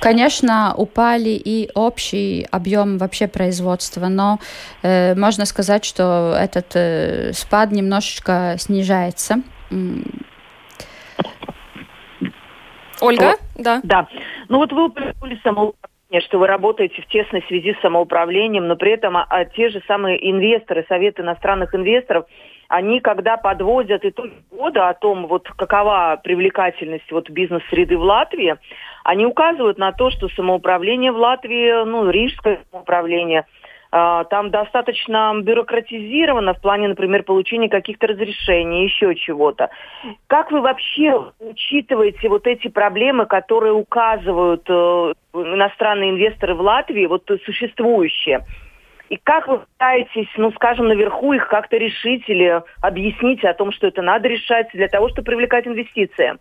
Конечно, 0.00 0.74
упали 0.74 1.30
и 1.30 1.70
общий 1.74 2.46
объем 2.50 2.96
вообще 2.96 3.28
производства, 3.28 4.08
но 4.08 4.38
э, 4.82 5.14
можно 5.16 5.44
сказать, 5.44 5.84
что 5.84 6.34
этот 6.38 6.74
э, 6.74 7.32
спад 7.34 7.70
немножечко 7.70 8.56
снижается. 8.58 9.42
Ольга, 13.00 13.36
вот. 13.54 13.62
да. 13.62 13.80
Да. 13.82 14.08
Ну 14.48 14.58
вот 14.58 14.72
вы 14.72 14.86
упомянули 14.86 15.38
самоуправление, 15.42 16.26
что 16.26 16.38
вы 16.38 16.46
работаете 16.46 17.02
в 17.02 17.06
тесной 17.06 17.44
связи 17.48 17.74
с 17.74 17.80
самоуправлением, 17.80 18.66
но 18.66 18.76
при 18.76 18.92
этом 18.92 19.16
а, 19.16 19.26
а 19.28 19.44
те 19.44 19.68
же 19.68 19.82
самые 19.86 20.30
инвесторы, 20.30 20.86
Совет 20.88 21.20
иностранных 21.20 21.74
инвесторов, 21.74 22.24
они, 22.68 23.00
когда 23.00 23.36
подводят 23.36 24.04
итоги 24.04 24.34
года 24.50 24.88
о 24.88 24.94
том, 24.94 25.26
вот 25.26 25.48
какова 25.48 26.20
привлекательность 26.22 27.10
вот 27.10 27.30
бизнес-среды 27.30 27.96
в 27.96 28.02
Латвии, 28.02 28.56
они 29.04 29.26
указывают 29.26 29.78
на 29.78 29.92
то, 29.92 30.10
что 30.10 30.28
самоуправление 30.28 31.12
в 31.12 31.16
Латвии, 31.16 31.84
ну, 31.84 32.10
рижское 32.10 32.60
самоуправление– 32.70 33.46
там 33.90 34.50
достаточно 34.50 35.32
бюрократизировано 35.42 36.54
в 36.54 36.60
плане, 36.60 36.88
например, 36.88 37.22
получения 37.22 37.68
каких-то 37.68 38.06
разрешений, 38.06 38.84
еще 38.84 39.14
чего-то. 39.14 39.70
Как 40.26 40.52
вы 40.52 40.60
вообще 40.60 41.32
учитываете 41.40 42.28
вот 42.28 42.46
эти 42.46 42.68
проблемы, 42.68 43.26
которые 43.26 43.72
указывают 43.72 44.64
э, 44.68 45.12
иностранные 45.32 46.10
инвесторы 46.10 46.54
в 46.54 46.60
Латвии, 46.60 47.06
вот 47.06 47.30
существующие? 47.44 48.44
И 49.08 49.16
как 49.16 49.48
вы 49.48 49.58
пытаетесь, 49.58 50.28
ну, 50.36 50.52
скажем, 50.52 50.88
наверху 50.88 51.32
их 51.32 51.48
как-то 51.48 51.76
решить 51.76 52.28
или 52.28 52.62
объяснить 52.80 53.42
о 53.44 53.54
том, 53.54 53.72
что 53.72 53.86
это 53.86 54.02
надо 54.02 54.28
решать 54.28 54.68
для 54.74 54.88
того, 54.88 55.08
чтобы 55.08 55.24
привлекать 55.26 55.66
инвестиции? 55.66 56.34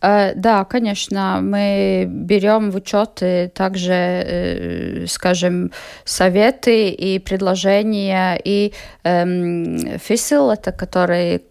Э, 0.00 0.34
да, 0.34 0.64
конечно, 0.64 1.40
мы 1.42 2.06
берем 2.08 2.70
в 2.70 2.76
учет 2.76 3.22
также, 3.54 3.92
э, 3.92 5.06
скажем, 5.06 5.70
советы 6.04 6.90
и 6.90 7.18
предложения, 7.18 8.40
и 8.42 8.72
эм, 9.04 9.76
ФИСИЛ, 9.98 10.50
это 10.52 10.72
который 10.72 11.42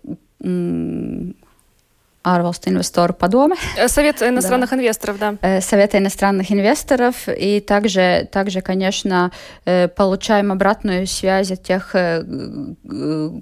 ārvalstu 2.28 2.72
investoru 2.72 3.14
padome. 3.14 3.56
Э, 3.78 3.88
Совет 3.88 4.22
иностранных 4.32 4.70
да. 4.70 4.76
инвесторов, 4.76 5.20
да. 5.20 5.36
Э, 5.42 5.62
Совет 5.62 5.96
иностранных 5.96 6.52
инвесторов. 6.52 7.28
И 7.28 7.60
также, 7.60 8.28
также, 8.32 8.62
конечно, 8.62 9.32
э, 9.66 9.88
получаем 9.88 10.52
обратную 10.52 11.08
связь 11.08 11.52
от 11.52 11.64
тех 11.64 11.96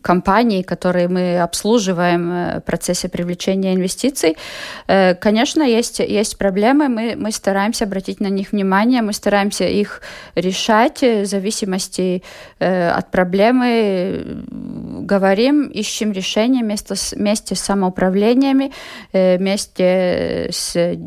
компаний, 0.02 0.64
которые 0.64 1.08
мы 1.08 1.40
обслуживаем 1.40 2.60
в 2.60 2.62
процессе 2.62 3.10
привлечения 3.10 3.74
инвестиций. 3.74 4.38
Конечно, 4.88 5.64
есть, 5.64 6.00
есть 6.00 6.38
проблемы, 6.38 6.90
мы, 6.90 7.16
мы 7.16 7.32
стараемся 7.32 7.86
обратить 7.86 8.20
на 8.20 8.28
них 8.28 8.52
внимание, 8.52 9.02
мы 9.02 9.14
стараемся 9.14 9.66
их 9.66 10.02
решать 10.36 11.02
в 11.02 11.26
зависимости 11.26 12.24
от 12.60 13.12
проблемы, 13.12 14.44
говорим, 15.02 15.68
ищем 15.68 16.12
решения 16.12 16.62
вместе 16.62 16.96
с, 16.96 17.14
вместе 17.14 17.56
с 17.56 17.60
самоуправлениями, 17.60 18.72
вместе 19.14 20.50
с 20.52 20.76
э, 20.76 20.98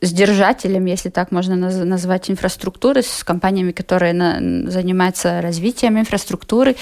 с 0.00 0.12
держателем, 0.12 0.84
если 0.84 1.08
так 1.08 1.32
можно 1.32 1.56
назвать, 1.56 2.30
инфраструктуры, 2.30 3.02
с 3.02 3.24
компаниями, 3.24 3.72
которые 3.72 4.12
на, 4.12 4.70
занимаются 4.70 5.40
развитием 5.40 5.98
инфраструктуры. 5.98 6.76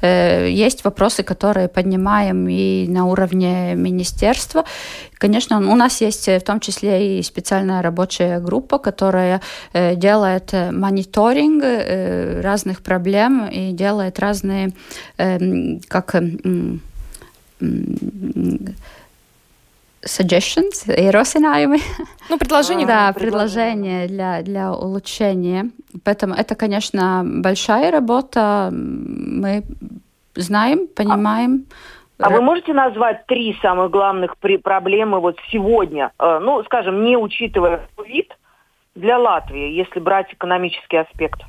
Э, 0.00 0.48
есть 0.48 0.84
вопросы, 0.84 1.22
которые 1.22 1.68
поднимаем 1.68 2.48
и 2.48 2.86
на 2.88 3.06
уровне 3.06 3.74
министерства. 3.74 4.64
Конечно, 5.18 5.58
у 5.58 5.76
нас 5.76 6.00
есть 6.00 6.26
в 6.26 6.40
том 6.40 6.60
числе 6.60 7.18
и 7.18 7.22
специальная 7.22 7.82
рабочая 7.82 8.40
группа, 8.40 8.78
которая 8.78 9.40
делает 9.72 10.52
мониторинг 10.52 11.62
разных 12.42 12.82
проблем 12.82 13.46
и 13.46 13.72
делает 13.72 14.18
разные, 14.18 14.72
эм, 15.18 15.80
как 15.86 16.16
suggestions, 20.04 20.84
ierosinājumi. 20.86 21.78
Ну, 22.28 22.38
предложения. 22.38 22.86
Да, 22.86 23.12
предложения 23.12 24.06
для, 24.08 24.42
для 24.42 24.72
улучшения. 24.72 25.70
Поэтому 26.04 26.34
это, 26.34 26.54
конечно, 26.54 27.22
большая 27.24 27.90
работа. 27.90 28.70
Мы 28.72 29.62
знаем, 30.34 30.88
понимаем. 30.88 31.66
А, 32.18 32.26
а 32.26 32.30
вы 32.30 32.40
можете 32.40 32.72
назвать 32.72 33.26
три 33.26 33.56
самых 33.62 33.90
главных 33.90 34.36
при 34.38 34.56
проблемы 34.56 35.20
вот 35.20 35.38
сегодня? 35.50 36.12
Э, 36.18 36.38
ну, 36.40 36.62
скажем, 36.64 37.04
не 37.04 37.16
учитывая 37.16 37.88
вид 38.04 38.32
для 38.94 39.18
Латвии, 39.18 39.72
если 39.72 40.00
брать 40.00 40.32
экономический 40.32 40.98
аспект. 40.98 41.40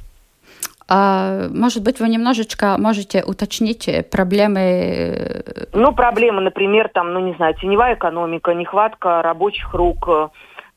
А, 0.87 1.47
может 1.49 1.83
быть, 1.83 1.99
вы 1.99 2.09
немножечко 2.09 2.75
можете 2.77 3.23
уточнить 3.23 3.89
проблемы? 4.11 4.59
Э, 4.59 5.65
ну, 5.73 5.93
проблемы, 5.93 6.41
например, 6.41 6.89
там, 6.89 7.13
ну, 7.13 7.19
не 7.19 7.33
знаю, 7.35 7.55
теневая 7.55 7.95
экономика, 7.95 8.53
нехватка 8.53 9.21
рабочих 9.21 9.73
рук, 9.73 10.07
э, 10.07 10.27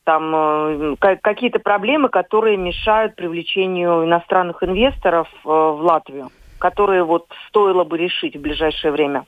там 0.03 0.33
э, 0.35 0.95
какие-то 1.21 1.59
проблемы, 1.59 2.09
которые 2.09 2.57
мешают 2.57 3.15
привлечению 3.15 4.05
иностранных 4.05 4.63
инвесторов 4.63 5.27
в 5.43 5.81
Латвию, 5.81 6.29
которые 6.59 7.03
вот 7.03 7.27
стоило 7.49 7.83
бы 7.83 7.97
решить 7.97 8.35
в 8.35 8.41
ближайшее 8.41 8.91
время 8.91 9.25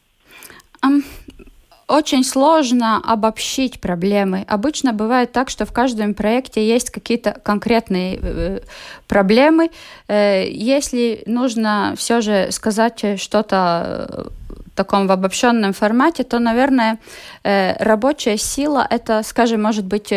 очень 1.90 2.24
сложно 2.24 3.02
обобщить 3.04 3.82
проблемы. 3.82 4.46
Обычно 4.48 4.94
бывает 4.94 5.32
так, 5.32 5.50
что 5.50 5.66
в 5.66 5.74
каждом 5.74 6.14
проекте 6.14 6.66
есть 6.68 6.92
какие-то 6.92 7.32
конкретные 7.44 8.20
э, 8.22 8.60
проблемы. 9.08 9.72
Э, 10.08 10.48
если 10.50 11.24
нужно 11.26 11.96
все 11.98 12.22
же 12.22 12.52
сказать 12.52 13.20
что-то 13.20 14.28
в 14.68 14.76
таком 14.76 15.08
в 15.08 15.12
обобщенном 15.12 15.74
формате, 15.74 16.24
то, 16.24 16.40
наверное, 16.40 17.00
э, 17.44 17.76
рабочая 17.84 18.38
сила 18.38 18.86
это, 18.90 19.24
скажем, 19.24 19.64
может 19.64 19.86
быть 19.86 20.14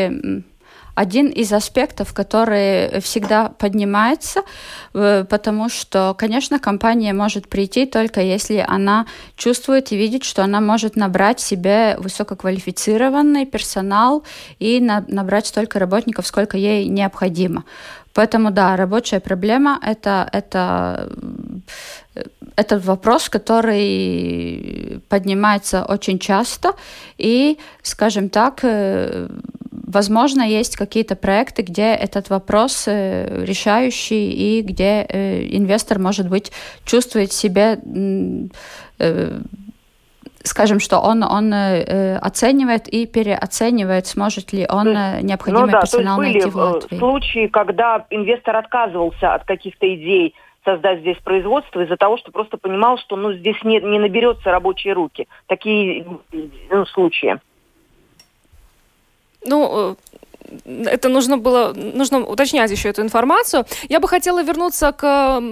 один 0.95 1.29
из 1.29 1.53
аспектов, 1.53 2.13
который 2.13 3.01
всегда 3.01 3.49
поднимается, 3.49 4.43
э, 4.95 5.25
потому 5.29 5.69
что, 5.69 6.15
конечно, 6.19 6.59
компания 6.59 7.13
может 7.13 7.49
прийти 7.49 7.87
только 7.87 8.21
если 8.21 8.65
она 8.67 9.07
чувствует 9.37 9.93
и 9.93 9.97
видит, 9.97 10.25
что 10.25 10.45
она 10.45 10.61
может 10.61 10.97
набрать 10.97 11.41
себе 11.41 11.97
высококвалифицированный 11.99 13.47
персонал 13.47 14.25
и 14.59 14.81
набрать 14.81 15.47
столько 15.47 15.79
работников, 15.79 16.27
сколько 16.27 16.57
ей 16.57 16.89
необходимо. 16.89 17.65
Поэтому, 18.15 18.51
да, 18.51 18.77
рабочая 18.77 19.21
проблема 19.21 19.79
это, 19.83 20.29
это, 20.33 21.09
это 22.57 22.79
вопрос, 22.79 23.29
который 23.29 25.01
поднимается 25.09 25.85
очень 25.85 26.19
часто. 26.19 26.75
И, 27.17 27.59
скажем 27.83 28.29
так, 28.29 28.61
э, 28.65 29.29
возможно, 29.93 30.43
есть 30.43 30.77
какие-то 30.77 31.17
проекты, 31.17 31.63
где 31.63 31.95
этот 31.95 32.31
вопрос 32.31 32.85
э, 32.87 33.45
решающий 33.45 34.31
и 34.31 34.63
где 34.63 35.07
э, 35.09 35.47
инвестор, 35.51 35.99
может 35.99 36.29
быть, 36.29 36.53
чувствует 36.85 37.33
себя 37.33 37.79
скажем, 40.45 40.81
что 40.81 40.99
он, 40.99 41.23
он 41.23 41.53
э, 41.53 42.17
оценивает 42.17 42.89
и 42.89 43.07
переоценивает, 43.07 44.07
сможет 44.07 44.53
ли 44.53 44.67
он 44.69 44.89
есть, 44.89 45.23
необходимый 45.23 45.67
ну, 45.67 45.73
да, 45.73 45.81
персонал 45.81 46.17
то 46.17 46.23
есть 46.25 46.35
найти 46.35 46.51
в 46.51 46.57
Латвии. 46.57 46.99
случаи, 46.99 47.47
когда 47.47 48.07
инвестор 48.11 48.57
отказывался 48.57 49.35
от 49.35 49.45
каких-то 49.45 49.87
идей 49.95 50.35
создать 50.65 51.01
здесь 51.01 51.19
производство 51.19 51.81
из-за 51.81 51.97
того, 51.97 52.17
что 52.19 52.31
просто 52.31 52.57
понимал, 52.57 52.99
что 52.99 53.17
ну, 53.17 53.33
здесь 53.33 53.63
не, 53.65 53.81
не 53.81 53.99
наберется 53.99 54.51
рабочие 54.51 54.93
руки. 54.93 55.27
Такие 55.47 56.07
ну, 56.71 56.87
случаи. 56.87 57.41
Ну, 59.45 59.97
это 60.67 61.09
нужно 61.09 61.39
было, 61.39 61.73
нужно 61.75 62.21
уточнять 62.21 62.71
еще 62.71 62.89
эту 62.89 63.03
информацию. 63.03 63.65
Я 63.89 64.01
бы 64.01 64.09
хотела 64.09 64.43
вернуться 64.43 64.93
к 64.93 65.43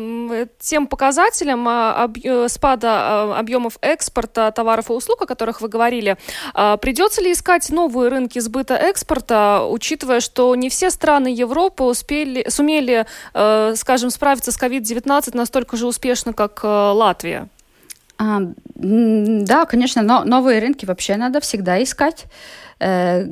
тем 0.58 0.86
показателям 0.86 1.66
а, 1.68 2.10
э, 2.22 2.48
спада 2.48 2.88
а, 2.90 3.38
объемов 3.38 3.78
экспорта 3.80 4.50
товаров 4.50 4.90
и 4.90 4.92
услуг, 4.92 5.22
о 5.22 5.26
которых 5.26 5.60
вы 5.60 5.68
говорили. 5.68 6.16
А, 6.54 6.76
придется 6.76 7.22
ли 7.22 7.32
искать 7.32 7.70
новые 7.70 8.10
рынки 8.10 8.38
сбыта 8.38 8.74
экспорта, 8.74 9.64
учитывая, 9.64 10.20
что 10.20 10.54
не 10.54 10.68
все 10.68 10.90
страны 10.90 11.28
Европы 11.28 11.84
успели, 11.84 12.48
сумели, 12.48 13.06
э, 13.34 13.74
скажем, 13.76 14.10
справиться 14.10 14.52
с 14.52 14.60
COVID-19 14.60 15.36
настолько 15.36 15.76
же 15.76 15.86
успешно, 15.86 16.32
как 16.32 16.60
э, 16.62 16.66
Латвия? 16.66 17.48
А, 18.20 18.42
да, 18.74 19.64
конечно, 19.64 20.02
но 20.02 20.24
новые 20.24 20.60
рынки 20.60 20.84
вообще 20.84 21.16
надо 21.16 21.40
всегда 21.40 21.82
искать. 21.82 22.26
Э, 22.78 23.26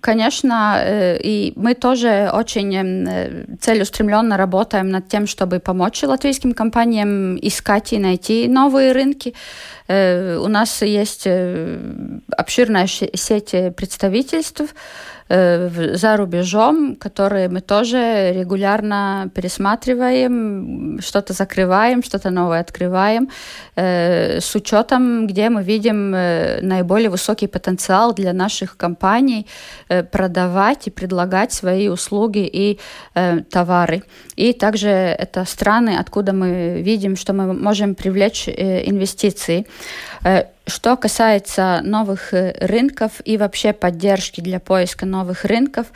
конечно, 0.00 0.76
э, 0.78 1.18
и 1.22 1.52
мы 1.56 1.74
тоже 1.74 2.30
очень 2.32 2.74
э, 2.74 3.56
целеустремленно 3.60 4.38
работаем 4.38 4.88
над 4.88 5.08
тем, 5.08 5.26
чтобы 5.26 5.60
помочь 5.60 6.02
латвийским 6.02 6.54
компаниям 6.54 7.38
искать 7.42 7.92
и 7.92 7.98
найти 7.98 8.48
новые 8.48 8.92
рынки. 8.92 9.34
У 9.88 10.48
нас 10.48 10.80
есть 10.80 11.26
обширная 11.26 12.86
сеть 12.86 13.50
представительств, 13.76 14.74
Э, 15.28 15.68
за 15.96 16.16
рубежом, 16.16 16.96
которые 16.96 17.48
мы 17.48 17.60
тоже 17.60 18.32
регулярно 18.34 19.30
пересматриваем, 19.34 20.98
что-то 21.00 21.32
закрываем, 21.32 22.02
что-то 22.02 22.30
новое 22.30 22.60
открываем, 22.60 23.28
э, 23.76 24.40
с 24.40 24.54
учетом, 24.54 25.26
где 25.26 25.48
мы 25.48 25.62
видим 25.62 26.14
э, 26.14 26.60
наиболее 26.62 27.08
высокий 27.08 27.46
потенциал 27.46 28.12
для 28.14 28.32
наших 28.32 28.76
компаний 28.76 29.46
продавать 30.10 30.88
и 30.88 30.90
предлагать 30.90 31.52
свои 31.52 31.88
услуги 31.88 32.48
и 32.52 32.78
товары. 33.50 34.02
И 34.36 34.52
также 34.52 34.88
это 34.88 35.44
страны, 35.44 35.96
откуда 36.00 36.32
мы 36.32 36.82
видим, 36.82 37.16
что 37.16 37.32
мы 37.32 37.52
можем 37.52 37.94
привлечь 37.94 38.48
инвестиции. 38.48 39.66
Что 40.72 40.96
касается 40.96 41.82
новых 41.84 42.32
э, 42.32 42.56
рынков 42.58 43.20
и 43.26 43.36
вообще 43.36 43.74
поддержки 43.74 44.40
для 44.40 44.58
поиска 44.58 45.04
новых 45.04 45.44
рынков, 45.44 45.86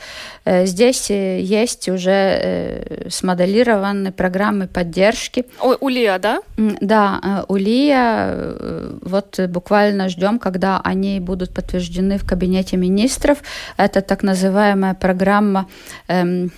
э, 0.45 0.67
здесь 0.67 1.11
э, 1.11 1.41
есть 1.41 1.89
уже 1.89 3.07
смоделированные 3.09 4.13
программы 4.13 4.69
поддержки. 4.69 5.47
У 5.81 5.89
ЛИА, 5.89 6.19
да? 6.19 6.41
Да, 6.59 7.45
у 7.49 7.57
ЛИА 7.57 8.99
вот 9.01 9.41
буквально 9.49 10.11
ждем, 10.11 10.39
когда 10.39 10.79
они 10.85 11.21
будут 11.21 11.55
подтверждены 11.55 12.19
в 12.19 12.27
кабинете 12.27 12.77
министров. 12.77 13.39
Это 13.79 14.03
так 14.03 14.23
называемая 14.23 14.93
программа 14.93 15.69
эм, 16.09 16.51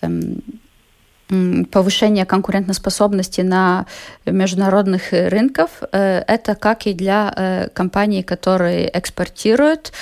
эм, 0.00 0.42
повышение 1.70 2.26
конкурентоспособности 2.26 3.42
на 3.42 3.86
международных 4.26 5.12
рынках. 5.12 5.70
Э, 5.92 6.24
это 6.26 6.54
как 6.54 6.86
и 6.86 6.94
для 6.94 7.32
э, 7.36 7.68
компаний, 7.72 8.22
которые 8.22 8.90
экспортируют. 8.92 9.92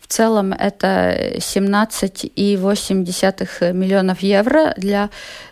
В 0.00 0.06
целом 0.06 0.54
это 0.54 1.34
17,8 1.36 3.72
миллионов 3.74 4.20
евро 4.20 4.72
для 4.78 5.10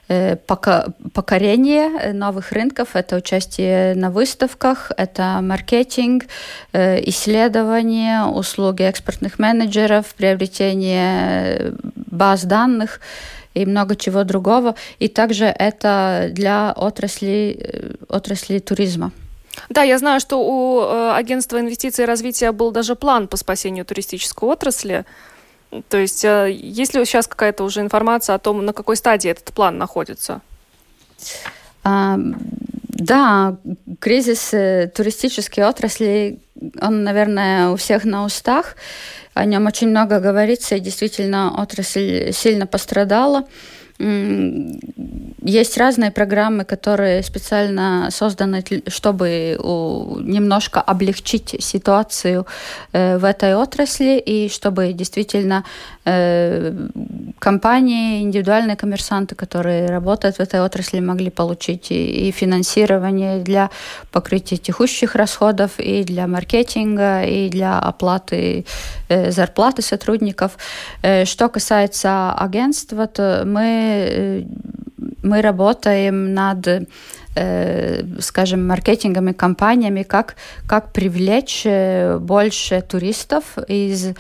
э, 0.09 0.37
покорения 0.37 2.13
новых 2.15 2.53
рынков. 2.53 2.89
Это 2.95 3.17
участие 3.17 3.95
на 3.95 4.11
выставках, 4.11 4.93
это 4.97 5.41
маркетинг, 5.43 6.25
исследования, 6.73 8.25
услуги 8.25 8.85
экспортных 8.85 9.39
менеджеров, 9.39 10.15
приобретение 10.17 11.75
баз 11.95 12.45
данных 12.45 13.01
и 13.57 13.67
много 13.67 13.97
чего 13.97 14.25
другого. 14.25 14.75
И 14.99 15.09
также 15.09 15.47
это 15.47 16.29
для 16.31 16.73
отрасли, 16.77 17.57
э, 17.59 17.95
отрасли 18.09 18.59
туризма. 18.59 19.13
Да, 19.71 19.83
я 19.83 19.99
знаю, 19.99 20.21
что 20.21 20.37
у 20.37 20.83
э, 20.83 21.13
агентства 21.15 21.59
инвестиций 21.59 22.05
и 22.05 22.07
развития 22.07 22.53
был 22.53 22.71
даже 22.71 22.95
план 22.95 23.27
по 23.27 23.37
спасению 23.37 23.85
туристической 23.85 24.49
отрасли. 24.49 25.05
То 25.89 25.97
есть 25.97 26.25
э, 26.25 26.51
есть 26.53 26.95
ли 26.95 27.05
сейчас 27.05 27.27
какая-то 27.27 27.65
уже 27.65 27.81
информация 27.81 28.37
о 28.37 28.39
том, 28.39 28.65
на 28.65 28.73
какой 28.73 28.97
стадии 28.97 29.31
этот 29.31 29.53
план 29.55 29.79
находится? 29.79 30.41
Да, 32.99 33.59
кризис 34.01 34.51
туристической 34.95 35.65
отрасли, 35.65 36.41
он, 36.81 37.05
наверное, 37.05 37.69
у 37.69 37.77
всех 37.77 38.05
на 38.05 38.25
устах 38.25 38.77
о 39.35 39.45
нем 39.45 39.67
очень 39.67 39.89
много 39.89 40.19
говорится, 40.19 40.77
и 40.77 40.81
действительно 40.81 41.61
отрасль 41.61 42.33
сильно 42.33 42.67
пострадала. 42.67 43.45
Есть 45.47 45.79
разные 45.79 46.11
программы, 46.11 46.65
которые 46.65 47.23
специально 47.23 48.09
созданы, 48.11 48.65
чтобы 48.89 49.57
немножко 50.25 50.81
облегчить 50.81 51.55
ситуацию 51.61 52.47
э, 52.93 53.17
в 53.17 53.25
этой 53.25 53.55
отрасли 53.55 54.19
и 54.19 54.49
чтобы 54.49 54.93
действительно 54.93 55.63
э, 56.05 56.73
компании, 57.39 58.23
индивидуальные 58.23 58.77
коммерсанты, 58.77 59.37
которые 59.37 59.87
работают 59.87 60.39
в 60.39 60.41
этой 60.41 60.61
отрасли, 60.61 60.99
могли 60.99 61.31
получить 61.31 61.93
и 61.93 62.33
финансирование 62.33 63.39
для 63.39 63.71
покрытия 64.11 64.57
текущих 64.57 65.15
расходов, 65.15 65.79
и 65.79 66.03
для 66.03 66.27
маркетинга, 66.27 67.23
и 67.23 67.49
для 67.51 67.79
оплаты 67.79 68.65
э, 69.09 69.31
зарплаты 69.31 69.83
сотрудников. 69.83 70.59
Что 71.25 71.49
касается 71.49 72.33
агентства, 72.33 73.07
то 73.07 73.45
мы 73.47 74.45
мы 75.23 75.43
работаем 75.43 76.35
над 76.35 76.89
э, 77.35 78.03
скажем, 78.21 78.67
маркетингом 78.67 79.29
и 79.29 79.33
компаниями, 79.33 80.03
как, 80.03 80.37
как 80.67 80.93
привлечь 80.93 81.63
э, 81.65 82.19
больше 82.19 82.83
туристов 82.83 83.59
из 83.69 84.15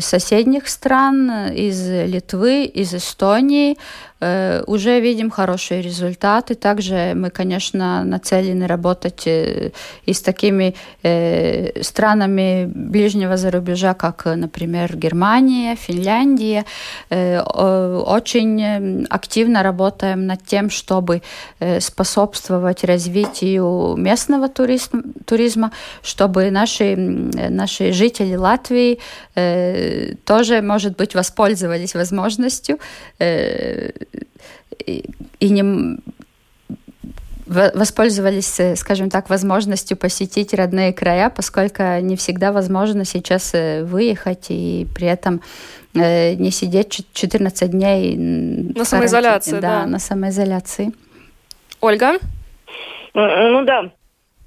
соседних 0.00 0.68
стран, 0.68 1.50
из 1.52 1.88
Литвы, 1.88 2.64
из 2.64 2.94
Эстонии. 2.94 3.78
Э, 4.20 4.64
уже 4.66 5.00
видим 5.00 5.30
хорошие 5.30 5.80
результаты. 5.80 6.54
Также 6.54 7.12
мы, 7.14 7.30
конечно, 7.30 8.02
нацелены 8.04 8.66
работать 8.66 9.26
э, 9.26 9.70
и 10.06 10.12
с 10.12 10.20
такими 10.22 10.74
э, 11.02 11.82
странами 11.82 12.66
ближнего 12.66 13.36
зарубежа, 13.36 13.94
как, 13.94 14.24
например, 14.24 14.96
Германия, 14.96 15.76
Финляндия. 15.76 16.64
Очень 17.10 19.06
активно 19.10 19.62
работаем 19.62 20.26
над 20.26 20.44
тем, 20.44 20.70
чтобы 20.70 21.22
способствовать 21.80 22.84
развитию 22.84 23.94
местного 23.96 24.48
туризма, 24.48 25.72
чтобы 26.02 26.50
наши, 26.50 26.96
наши 26.96 27.92
жители 27.92 28.36
Латвии 28.36 28.98
тоже, 30.24 30.62
может 30.62 30.96
быть, 30.96 31.14
воспользовались 31.14 31.94
возможностью 31.94 32.78
и 34.86 35.50
не 35.50 35.98
воспользовались, 37.48 38.60
э, 38.60 38.76
скажем 38.76 39.10
так, 39.10 39.30
возможностью 39.30 39.96
посетить 39.96 40.52
родные 40.54 40.92
края, 40.92 41.30
поскольку 41.34 41.82
не 42.00 42.16
всегда 42.16 42.52
возможно 42.52 43.04
сейчас 43.04 43.54
э, 43.54 43.84
выехать 43.84 44.46
и 44.50 44.86
при 44.94 45.06
этом 45.06 45.40
э, 45.94 46.34
не 46.34 46.50
сидеть 46.50 47.06
14 47.12 47.70
дней 47.70 48.16
на 48.16 48.84
самоизоляции. 48.84 49.60
Да, 49.60 49.60
да, 49.60 49.86
на 49.86 49.98
самоизоляции. 49.98 50.92
Ольга? 51.80 52.18
Ну 53.14 53.64
да, 53.64 53.90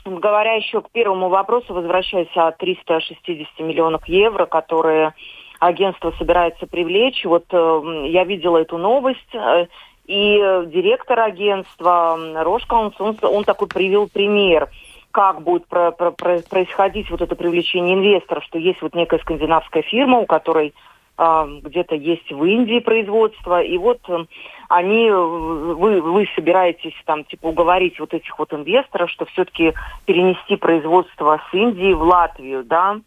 говоря 0.05 0.53
еще 0.53 0.81
к 0.81 0.91
первому 0.91 1.29
вопросу, 1.29 1.73
возвращаясь 1.73 2.35
о 2.35 2.51
360 2.51 3.59
миллионов 3.59 4.07
евро, 4.07 4.45
которые 4.45 5.13
агентство 5.61 6.11
собирается 6.17 6.65
привлечь. 6.65 7.23
Вот 7.23 7.45
э, 7.51 8.03
я 8.07 8.23
видела 8.23 8.57
эту 8.57 8.77
новость, 8.77 9.33
э, 9.33 9.67
и 10.07 10.37
директор 10.65 11.19
агентства 11.19 12.17
Рошкаунс, 12.43 12.95
он, 12.99 13.17
он 13.21 13.43
такой 13.45 13.67
привел 13.67 14.09
пример 14.09 14.69
как 15.11 15.41
будет 15.41 15.67
про, 15.67 15.91
про, 15.91 16.11
про, 16.11 16.39
происходить 16.39 17.11
вот 17.11 17.21
это 17.21 17.35
привлечение 17.35 17.95
инвесторов, 17.95 18.45
что 18.45 18.57
есть 18.57 18.81
вот 18.81 18.95
некая 18.95 19.19
скандинавская 19.19 19.83
фирма, 19.83 20.19
у 20.19 20.25
которой 20.25 20.73
э, 21.17 21.59
где-то 21.63 21.95
есть 21.95 22.31
в 22.31 22.43
Индии 22.45 22.79
производство, 22.79 23.61
и 23.61 23.77
вот 23.77 23.99
э, 24.07 24.25
они, 24.69 25.11
вы, 25.11 26.01
вы 26.01 26.29
собираетесь 26.33 26.95
там 27.05 27.25
типа 27.25 27.47
уговорить 27.47 27.99
вот 27.99 28.13
этих 28.13 28.39
вот 28.39 28.53
инвесторов, 28.53 29.09
что 29.11 29.25
все-таки 29.25 29.73
перенести 30.05 30.55
производство 30.55 31.41
с 31.51 31.53
Индии 31.53 31.93
в 31.93 32.03
Латвию, 32.03 32.63
да, 32.63 33.01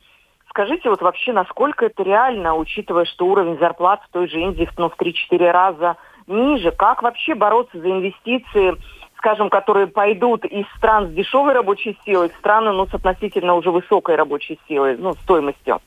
Скажите, 0.55 0.89
вот 0.89 1.03
вообще, 1.03 1.33
насколько 1.33 1.87
это 1.87 2.05
реально, 2.05 2.55
учитывая, 2.55 3.07
что 3.07 3.27
уровень 3.27 3.59
зарплат 3.59 4.01
в 4.05 4.13
той 4.13 4.29
же 4.29 4.41
Индии 4.41 4.69
ну, 4.79 4.89
в 4.89 4.97
3-4 4.97 5.51
раза 5.51 5.97
ниже? 6.29 6.71
Как 6.71 7.03
вообще 7.03 7.35
бороться 7.35 7.77
за 7.77 7.91
инвестиции, 7.91 8.77
скажем, 9.17 9.51
которые 9.51 9.89
пойдут 9.89 10.45
из 10.45 10.65
стран 10.77 11.09
с 11.09 11.13
дешевой 11.13 11.55
рабочей 11.55 11.99
силой 12.07 12.29
в 12.29 12.37
страны 12.37 12.71
ну, 12.71 12.87
с 12.87 12.95
относительно 12.95 13.55
уже 13.55 13.73
высокой 13.73 14.15
рабочей 14.15 14.61
силой, 14.69 14.97
ну, 14.97 15.15
стоимостью? 15.15 15.81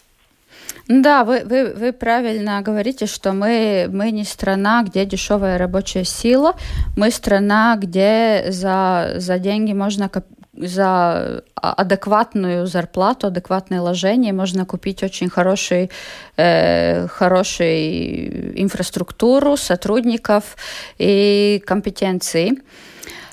Да, 0.89 1.23
вы, 1.23 1.43
вы, 1.45 1.73
вы 1.73 1.93
правильно 1.93 2.61
говорите, 2.61 3.05
что 3.05 3.31
мы, 3.31 3.87
мы 3.89 4.11
не 4.11 4.25
страна, 4.25 4.83
где 4.83 5.05
дешевая 5.05 5.57
рабочая 5.57 6.03
сила, 6.03 6.55
мы 6.97 7.11
страна, 7.11 7.77
где 7.77 8.47
за, 8.49 9.13
за 9.15 9.39
деньги 9.39 9.71
можно 9.71 10.09
за 10.57 11.43
адекватную 11.55 12.67
зарплату, 12.67 13.27
адекватное 13.27 13.81
вложение 13.81 14.33
можно 14.33 14.65
купить 14.65 15.03
очень 15.03 15.29
хороший, 15.29 15.89
э, 16.37 17.07
хороший 17.07 18.61
инфраструктуру 18.61 19.57
сотрудников 19.57 20.55
и 20.97 21.61
компетенции. 21.65 22.57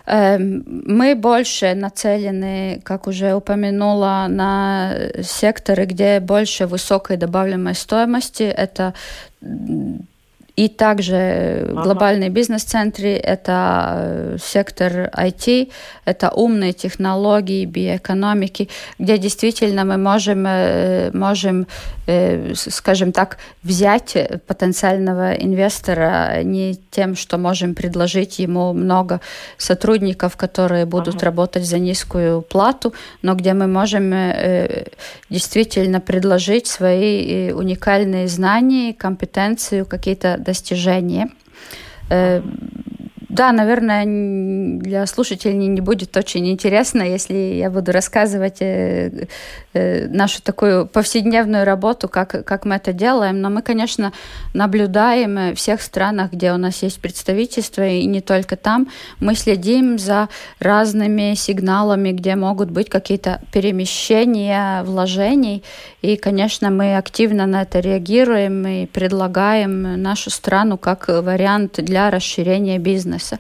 Э, 0.06 0.38
мы 0.38 1.14
больше 1.14 1.74
нацелены, 1.74 2.80
как 2.84 3.06
уже 3.06 3.34
упомянула, 3.34 4.26
на 4.28 4.94
секторы, 5.22 5.87
где 5.87 6.20
больше 6.20 6.66
высокой 6.66 7.16
добавляемой 7.16 7.74
стоимости. 7.74 8.42
Это 8.42 8.94
и 10.56 10.68
также 10.68 11.66
ага. 11.68 11.82
глобальные 11.82 12.30
бизнес-центры– 12.30 13.08
это 13.22 13.94
э, 13.96 14.36
сектор 14.40 15.10
IT, 15.12 15.70
это 16.04 16.30
умные 16.30 16.72
технологии, 16.72 17.64
биоэкономики, 17.64 18.68
где 18.98 19.18
действительно 19.18 19.84
мы 19.84 19.96
можем, 19.96 20.46
э, 20.46 21.10
можем 21.12 21.66
Э, 22.03 22.03
скажем 22.54 23.12
так, 23.12 23.38
взять 23.62 24.16
потенциального 24.46 25.32
инвестора 25.32 26.42
не 26.42 26.78
тем, 26.90 27.16
что 27.16 27.38
можем 27.38 27.74
предложить 27.74 28.38
ему 28.38 28.72
много 28.72 29.20
сотрудников, 29.56 30.36
которые 30.36 30.84
будут 30.84 31.16
ага. 31.16 31.26
работать 31.26 31.64
за 31.64 31.78
низкую 31.78 32.42
плату, 32.42 32.92
но 33.22 33.34
где 33.34 33.54
мы 33.54 33.66
можем 33.66 34.12
э, 34.12 34.84
действительно 35.30 36.00
предложить 36.00 36.66
свои 36.66 37.48
э, 37.48 37.52
уникальные 37.54 38.28
знания, 38.28 38.92
компетенцию, 38.92 39.86
какие-то 39.86 40.36
достижения. 40.38 41.28
Да, 43.34 43.50
наверное, 43.50 44.04
для 44.78 45.06
слушателей 45.06 45.66
не 45.66 45.80
будет 45.80 46.16
очень 46.16 46.48
интересно, 46.48 47.02
если 47.02 47.34
я 47.34 47.68
буду 47.68 47.90
рассказывать 47.90 48.58
э, 48.60 49.26
э, 49.72 50.06
нашу 50.06 50.40
такую 50.40 50.86
повседневную 50.86 51.64
работу, 51.64 52.08
как, 52.08 52.44
как 52.44 52.64
мы 52.64 52.76
это 52.76 52.92
делаем. 52.92 53.40
Но 53.40 53.50
мы, 53.50 53.62
конечно, 53.62 54.12
наблюдаем 54.52 55.52
в 55.52 55.56
всех 55.56 55.82
странах, 55.82 56.30
где 56.30 56.52
у 56.52 56.58
нас 56.58 56.80
есть 56.84 57.00
представительство, 57.00 57.84
и 57.84 58.06
не 58.06 58.20
только 58.20 58.54
там. 58.54 58.86
Мы 59.18 59.34
следим 59.34 59.98
за 59.98 60.28
разными 60.60 61.34
сигналами, 61.34 62.12
где 62.12 62.36
могут 62.36 62.70
быть 62.70 62.88
какие-то 62.88 63.40
перемещения, 63.52 64.84
вложений. 64.84 65.64
И, 66.02 66.16
конечно, 66.16 66.70
мы 66.70 66.96
активно 66.96 67.46
на 67.46 67.62
это 67.62 67.80
реагируем 67.80 68.64
и 68.64 68.86
предлагаем 68.86 70.00
нашу 70.00 70.30
страну 70.30 70.78
как 70.78 71.08
вариант 71.08 71.82
для 71.82 72.12
расширения 72.12 72.78
бизнеса 72.78 73.23
бизнеса. 73.24 73.38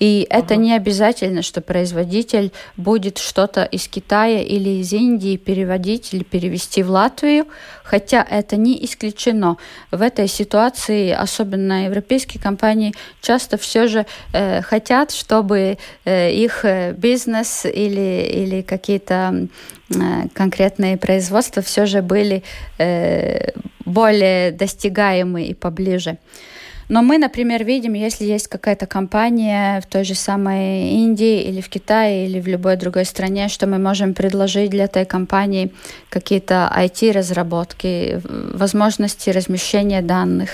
И 0.00 0.26
uh-huh. 0.28 0.38
это 0.38 0.56
не 0.56 0.74
обязательно, 0.74 1.42
что 1.42 1.60
производитель 1.60 2.50
будет 2.76 3.18
что-то 3.18 3.62
из 3.62 3.86
Китая 3.86 4.42
или 4.42 4.80
из 4.80 4.92
Индии 4.92 5.36
переводить 5.36 6.12
или 6.12 6.24
перевести 6.24 6.82
в 6.82 6.90
Латвию, 6.90 7.46
хотя 7.84 8.26
это 8.28 8.56
не 8.56 8.84
исключено. 8.84 9.56
В 9.92 10.02
этой 10.02 10.26
ситуации, 10.26 11.12
особенно 11.12 11.84
европейские 11.84 12.42
компании, 12.42 12.94
часто 13.20 13.56
все 13.56 13.86
же 13.86 14.04
э, 14.32 14.62
хотят, 14.62 15.12
чтобы 15.12 15.78
э, 16.04 16.32
их 16.32 16.64
э, 16.64 16.94
бизнес 16.94 17.64
или, 17.64 18.28
или 18.42 18.62
какие-то 18.62 19.46
э, 19.94 20.28
конкретные 20.34 20.96
производства 20.96 21.62
все 21.62 21.86
же 21.86 22.02
были 22.02 22.42
э, 22.78 23.52
более 23.84 24.50
достигаемы 24.50 25.44
и 25.44 25.54
поближе. 25.54 26.16
Но 26.88 27.02
мы, 27.02 27.18
например, 27.18 27.64
видим, 27.64 27.94
если 27.94 28.24
есть 28.24 28.48
какая-то 28.48 28.86
компания 28.86 29.80
в 29.80 29.86
той 29.86 30.04
же 30.04 30.14
самой 30.14 30.90
Индии 30.90 31.42
или 31.42 31.60
в 31.60 31.68
Китае 31.68 32.26
или 32.26 32.40
в 32.40 32.46
любой 32.46 32.76
другой 32.76 33.04
стране, 33.04 33.48
что 33.48 33.66
мы 33.66 33.78
можем 33.78 34.14
предложить 34.14 34.70
для 34.70 34.84
этой 34.84 35.04
компании 35.04 35.72
какие-то 36.08 36.72
IT-разработки, 36.76 38.20
возможности 38.24 39.30
размещения 39.30 40.02
данных, 40.02 40.50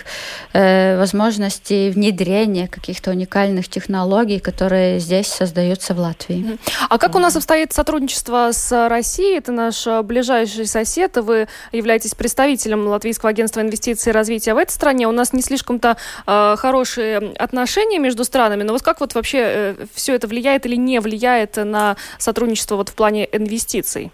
э, 0.53 0.99
возможности 0.99 1.91
внедрения 1.91 2.69
каких-то 2.69 3.11
уникальных 3.11 3.69
технологий, 3.69 4.39
которые 4.39 5.01
здесь 5.01 5.27
создаются 5.27 5.95
в 5.95 5.99
Латвии. 5.99 6.59
А 6.89 6.99
как 6.99 7.15
у 7.15 7.19
нас 7.19 7.37
обстоит 7.37 7.73
сотрудничество 7.73 8.51
с 8.53 8.89
Россией? 8.89 9.39
Это 9.39 9.53
наш 9.53 9.87
ближайший 10.05 10.67
сосед, 10.67 11.17
и 11.17 11.21
вы 11.21 11.49
являетесь 11.73 12.15
представителем 12.15 12.87
Латвийского 12.87 13.31
агентства 13.31 13.61
инвестиций 13.61 14.11
и 14.11 14.13
развития 14.13 14.55
в 14.55 14.59
этой 14.59 14.73
стране. 14.73 15.09
У 15.09 15.13
нас 15.13 15.33
не 15.33 15.43
слишком-то 15.43 15.97
Э, 16.27 16.57
хорошие 16.59 17.19
отношения 17.39 17.99
между 17.99 18.25
странами, 18.25 18.63
но 18.63 18.73
вот 18.73 18.83
как 18.83 19.01
вот 19.01 19.15
вообще 19.15 19.39
э, 19.41 19.87
все 19.95 20.15
это 20.15 20.27
влияет 20.27 20.67
или 20.67 20.77
не 20.77 21.01
влияет 21.01 21.57
на 21.57 21.97
сотрудничество 22.19 22.77
вот 22.77 22.89
в 22.89 22.95
плане 22.95 23.29
инвестиций? 23.31 24.11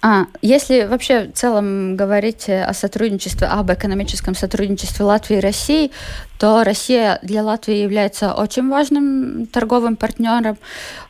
А, 0.00 0.26
если 0.42 0.84
вообще 0.84 1.24
в 1.24 1.32
целом 1.32 1.96
говорить 1.96 2.48
о 2.48 2.72
сотрудничестве, 2.72 3.48
об 3.48 3.72
экономическом 3.72 4.36
сотрудничестве 4.36 5.04
Латвии 5.04 5.38
и 5.38 5.40
России, 5.40 5.90
то 6.38 6.62
Россия 6.62 7.18
для 7.22 7.42
Латвии 7.42 7.74
является 7.74 8.32
очень 8.32 8.68
важным 8.68 9.46
торговым 9.46 9.96
партнером. 9.96 10.56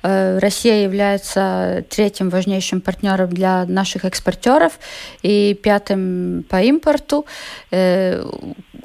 Э, 0.03 0.39
Россия 0.39 0.85
является 0.85 1.85
третьим 1.91 2.31
важнейшим 2.31 2.81
партнером 2.81 3.29
для 3.29 3.67
наших 3.67 4.07
экспортеров 4.07 4.79
и 5.23 5.53
пятым 5.63 6.47
по 6.49 6.63
импорту. 6.63 7.27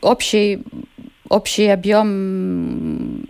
Общий 0.02 0.64
общий 1.34 1.68
объем 1.68 3.26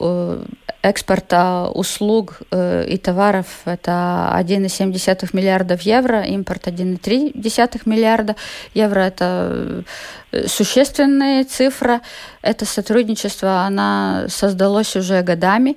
э, 0.00 0.44
экспорта 0.82 1.68
услуг 1.74 2.40
э, 2.50 2.86
и 2.88 2.96
товаров 2.98 3.46
это 3.64 4.32
1,7 4.36 5.30
миллиардов 5.32 5.82
евро, 5.82 6.22
импорт 6.22 6.68
1,3 6.68 7.82
миллиарда 7.84 8.36
евро. 8.74 9.00
Это 9.00 9.84
э, 10.32 10.46
существенная 10.46 11.44
цифра. 11.44 12.00
Это 12.42 12.64
сотрудничество, 12.64 13.62
оно 13.62 14.28
создалось 14.28 14.94
уже 14.96 15.22
годами. 15.22 15.76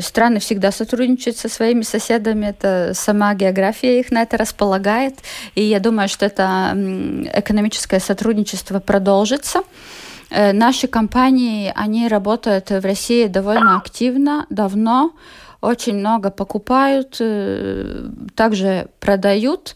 Страны 0.00 0.40
всегда 0.40 0.72
сотрудничают 0.72 1.38
со 1.38 1.48
своими 1.48 1.80
соседами, 1.80 2.48
это 2.48 2.92
сама 2.94 3.32
география 3.34 3.98
их 3.98 4.10
на 4.10 4.20
это 4.20 4.36
располагает, 4.36 5.14
и 5.54 5.62
я 5.62 5.80
думаю, 5.80 6.06
что 6.10 6.26
это 6.26 6.76
экономическое 7.32 7.98
сотрудничество 7.98 8.78
продолжится. 8.78 9.62
Э, 10.30 10.52
наши 10.52 10.86
компании, 10.86 11.72
они 11.74 12.08
работают 12.08 12.70
в 12.70 12.80
России 12.80 13.26
довольно 13.26 13.76
активно, 13.76 14.46
давно, 14.48 15.12
очень 15.60 15.96
много 15.96 16.30
покупают, 16.30 17.16
э, 17.20 18.08
также 18.34 18.88
продают. 19.00 19.74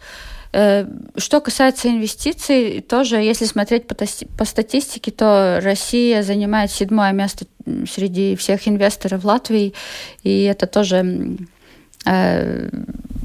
Э, 0.53 0.87
что 1.17 1.41
касается 1.41 1.89
инвестиций, 1.89 2.81
тоже, 2.81 3.17
если 3.17 3.45
смотреть 3.45 3.89
по, 3.89 3.97
по 4.39 4.45
статистике, 4.45 5.11
то 5.11 5.61
Россия 5.63 6.23
занимает 6.23 6.71
седьмое 6.71 7.13
место 7.13 7.47
среди 7.93 8.37
всех 8.37 8.69
инвесторов 8.69 9.25
Латвии, 9.25 9.75
и 10.23 10.45
это 10.45 10.67
тоже 10.67 11.37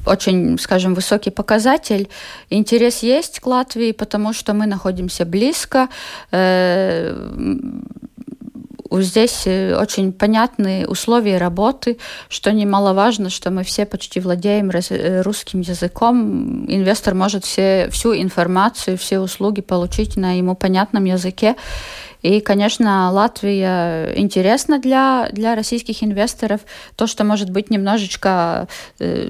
очень, 0.10 0.58
скажем, 0.60 0.93
высокий 0.93 1.32
показатель. 1.32 2.10
Интерес 2.50 3.04
есть 3.04 3.39
к 3.39 3.48
Латвии, 3.48 3.91
потому 3.91 4.34
что 4.34 4.54
мы 4.54 4.65
находимся 4.65 5.26
близко. 5.26 5.88
Э, 6.32 7.13
здесь 8.91 9.43
э, 9.45 9.76
очень 9.76 10.12
понятные 10.12 10.88
условия 10.88 11.38
работы, 11.38 11.98
что 12.28 12.52
немаловажно, 12.52 13.30
что 13.30 13.52
мы 13.52 13.63
все 13.63 13.86
почти 13.86 14.19
владеем 14.19 14.72
русским 15.24 15.62
языком. 15.62 16.65
Инвестор 16.67 17.13
может 17.13 17.45
все, 17.45 17.89
всю 17.91 18.15
информацию, 18.15 18.98
все 18.98 19.19
услуги 19.19 19.62
получить 19.62 20.17
на 20.17 20.38
ему 20.38 20.56
понятном 20.56 21.06
языке. 21.06 21.56
И, 22.21 22.41
конечно, 22.41 23.12
Латвия 23.12 24.13
интересна 24.15 24.79
для, 24.79 25.29
для 25.32 25.55
российских 25.55 26.03
инвесторов. 26.03 26.62
То, 26.95 27.08
что, 27.08 27.23
может 27.23 27.49
быть, 27.49 27.69
немножечко 27.69 28.67
э, 28.99 29.29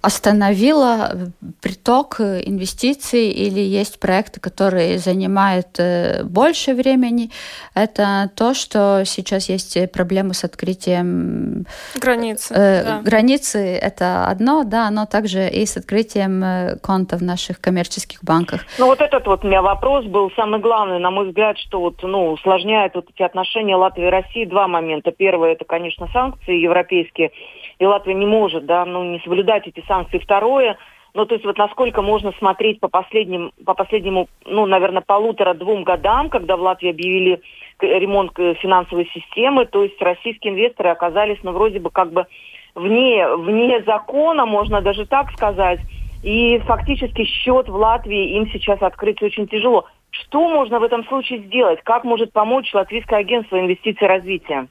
остановило 0.00 1.32
приток 1.60 2.20
инвестиций 2.20 3.28
или 3.28 3.60
есть 3.60 3.98
проекты, 3.98 4.40
которые 4.40 4.98
занимают 4.98 5.78
э, 5.78 6.24
больше 6.24 6.74
времени, 6.74 7.30
это 7.74 8.30
то, 8.34 8.54
что 8.54 9.02
сейчас 9.04 9.48
есть 9.48 9.92
проблемы 9.92 10.34
с 10.34 10.44
открытием 10.44 11.66
границы. 12.00 12.54
Э, 12.54 12.84
да. 12.84 13.00
Границы 13.02 13.58
это 13.76 14.26
одно, 14.26 14.64
да, 14.64 14.90
но 14.90 15.06
также 15.06 15.48
и 15.48 15.64
с 15.66 15.76
открытием 15.76 16.42
э, 16.44 16.76
конта 16.82 17.16
в 17.16 17.22
наших 17.22 17.60
коммерческих 17.60 18.22
банках. 18.22 18.62
Ну 18.78 18.86
вот 18.86 19.00
этот 19.00 19.26
вот 19.26 19.44
у 19.44 19.46
меня 19.46 19.62
вопрос 19.62 20.04
был 20.06 20.30
самый 20.36 20.60
главный, 20.60 20.98
на 20.98 21.10
мой 21.10 21.28
взгляд, 21.28 21.58
что 21.58 21.80
вот 21.80 22.01
ну, 22.06 22.32
усложняет 22.32 22.94
вот 22.94 23.08
эти 23.10 23.22
отношения 23.22 23.76
Латвии 23.76 24.06
и 24.06 24.10
России 24.10 24.44
два 24.44 24.68
момента. 24.68 25.12
Первое, 25.12 25.52
это, 25.52 25.64
конечно, 25.64 26.08
санкции 26.12 26.56
европейские, 26.58 27.32
и 27.78 27.86
Латвия 27.86 28.14
не 28.14 28.26
может, 28.26 28.66
да, 28.66 28.84
ну, 28.84 29.04
не 29.04 29.20
соблюдать 29.20 29.66
эти 29.66 29.84
санкции. 29.86 30.18
Второе, 30.18 30.78
ну, 31.14 31.26
то 31.26 31.34
есть 31.34 31.44
вот 31.44 31.58
насколько 31.58 32.02
можно 32.02 32.32
смотреть 32.38 32.80
по 32.80 32.88
последним, 32.88 33.52
по 33.64 33.74
последнему, 33.74 34.28
ну, 34.44 34.66
наверное, 34.66 35.02
полутора-двум 35.02 35.84
годам, 35.84 36.30
когда 36.30 36.56
в 36.56 36.60
Латвии 36.60 36.90
объявили 36.90 37.42
ремонт 37.80 38.32
финансовой 38.36 39.10
системы, 39.12 39.66
то 39.66 39.82
есть 39.82 40.00
российские 40.00 40.52
инвесторы 40.52 40.90
оказались, 40.90 41.38
ну, 41.42 41.52
вроде 41.52 41.80
бы 41.80 41.90
как 41.90 42.12
бы 42.12 42.26
вне, 42.74 43.26
вне 43.36 43.82
закона, 43.82 44.46
можно 44.46 44.80
даже 44.80 45.06
так 45.06 45.30
сказать, 45.32 45.80
и 46.22 46.58
фактически 46.60 47.24
счет 47.24 47.68
в 47.68 47.74
Латвии 47.74 48.36
им 48.36 48.48
сейчас 48.50 48.80
открыть 48.80 49.22
очень 49.22 49.48
тяжело. 49.48 49.86
Что 50.12 50.48
можно 50.48 50.78
в 50.78 50.82
этом 50.82 51.04
случае 51.06 51.40
сделать? 51.46 51.80
Как 51.82 52.04
может 52.04 52.32
помочь 52.32 52.72
Латвийское 52.74 53.20
агентство 53.20 53.58
инвестиций 53.58 54.04
и 54.04 54.08
развития? 54.08 54.68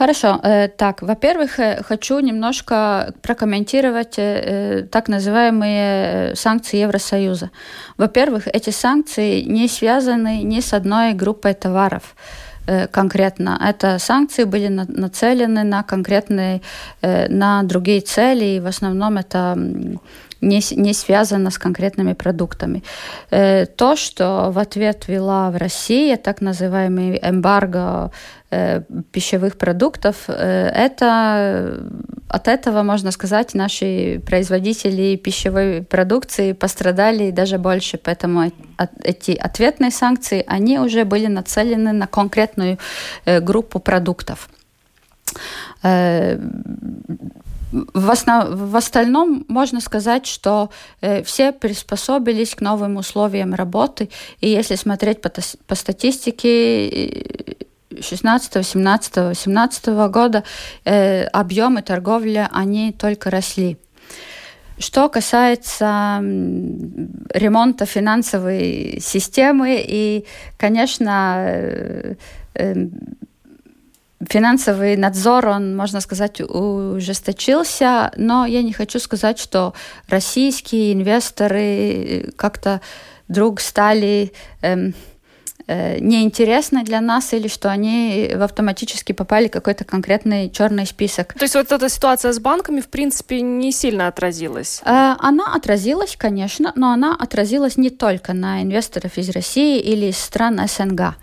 Хорошо. 0.00 0.38
Э, 0.42 0.68
так, 0.68 1.02
во-первых, 1.02 1.58
э, 1.58 1.82
хочу 1.82 2.20
немножко 2.20 3.12
прокомментировать 3.22 4.14
э, 4.18 4.86
так 4.90 5.08
называемые 5.08 6.34
санкции 6.36 6.82
Евросоюза. 6.82 7.50
Во-первых, 7.98 8.46
эти 8.46 8.70
санкции 8.70 9.42
не 9.42 9.68
связаны 9.68 10.42
ни 10.42 10.60
с 10.60 10.72
одной 10.72 11.12
группой 11.12 11.54
товаров 11.54 12.14
конкретно. 12.92 13.58
Это 13.68 13.98
санкции 13.98 14.44
были 14.44 14.68
нацелены 14.68 15.64
на 15.64 15.82
конкретные, 15.82 16.60
на 17.02 17.62
другие 17.64 18.00
цели, 18.00 18.44
и 18.44 18.60
в 18.60 18.66
основном 18.66 19.16
это 19.16 19.56
не, 20.40 20.60
не 20.76 20.94
связано 20.94 21.50
с 21.50 21.58
конкретными 21.58 22.14
продуктами. 22.14 22.82
Э, 23.30 23.66
то, 23.66 23.96
что 23.96 24.50
в 24.50 24.58
ответ 24.58 25.08
вела 25.08 25.50
в 25.50 25.56
России 25.56 26.16
так 26.16 26.40
называемый 26.40 27.18
эмбарго 27.22 28.10
э, 28.50 28.82
пищевых 29.12 29.56
продуктов, 29.58 30.16
э, 30.28 30.68
это 30.74 31.82
от 32.28 32.48
этого, 32.48 32.82
можно 32.82 33.10
сказать, 33.10 33.54
наши 33.54 34.20
производители 34.26 35.16
пищевой 35.16 35.82
продукции 35.82 36.52
пострадали 36.52 37.30
даже 37.30 37.58
больше, 37.58 37.98
поэтому 37.98 38.50
эти 39.02 39.32
ответные 39.32 39.90
санкции, 39.90 40.44
они 40.46 40.78
уже 40.78 41.04
были 41.04 41.26
нацелены 41.26 41.92
на 41.92 42.06
конкретную 42.06 42.78
группу 43.26 43.78
продуктов 43.80 44.48
в, 47.72 48.10
основ... 48.10 48.48
в 48.48 48.76
остальном 48.76 49.44
можно 49.48 49.80
сказать, 49.80 50.26
что 50.26 50.70
э, 51.00 51.22
все 51.22 51.52
приспособились 51.52 52.54
к 52.54 52.60
новым 52.60 52.96
условиям 52.96 53.54
работы. 53.54 54.10
И 54.40 54.48
если 54.48 54.76
смотреть 54.76 55.20
по, 55.20 55.30
по 55.66 55.74
статистике 55.74 57.24
16, 58.00 58.66
17, 58.66 59.16
18 59.16 59.86
года, 60.10 60.44
э, 60.84 61.24
объемы 61.24 61.82
торговли, 61.82 62.48
они 62.52 62.92
только 62.92 63.30
росли. 63.30 63.78
Что 64.78 65.10
касается 65.10 66.20
ремонта 66.22 67.84
финансовой 67.84 68.98
системы, 69.00 69.84
и, 69.86 70.24
конечно, 70.56 71.34
э, 71.36 72.14
э, 72.54 72.74
финансовый 74.28 74.96
надзор, 74.96 75.46
он, 75.48 75.76
можно 75.76 76.00
сказать, 76.00 76.40
ужесточился, 76.40 78.12
но 78.16 78.46
я 78.46 78.62
не 78.62 78.72
хочу 78.72 78.98
сказать, 78.98 79.38
что 79.38 79.74
российские 80.08 80.92
инвесторы 80.92 82.32
как-то 82.36 82.80
вдруг 83.28 83.60
стали 83.60 84.32
эм, 84.60 84.94
неинтересны 86.00 86.84
для 86.84 87.00
нас 87.00 87.32
или 87.32 87.48
что 87.48 87.70
они 87.70 88.30
автоматически 88.40 89.12
попали 89.12 89.48
в 89.48 89.50
какой-то 89.50 89.84
конкретный 89.84 90.50
черный 90.50 90.86
список. 90.86 91.34
То 91.34 91.44
есть 91.44 91.54
вот 91.54 91.70
эта 91.72 91.88
ситуация 91.88 92.32
с 92.32 92.38
банками, 92.38 92.80
в 92.80 92.88
принципе, 92.88 93.40
не 93.40 93.72
сильно 93.72 94.08
отразилась? 94.08 94.82
Э, 94.84 95.14
она 95.18 95.54
отразилась, 95.54 96.16
конечно, 96.16 96.72
но 96.76 96.92
она 96.92 97.16
отразилась 97.18 97.76
не 97.76 97.90
только 97.90 98.32
на 98.32 98.62
инвесторов 98.62 99.18
из 99.18 99.30
России 99.30 99.80
или 99.80 100.06
из 100.06 100.18
стран 100.18 100.60
СНГ. 100.66 101.14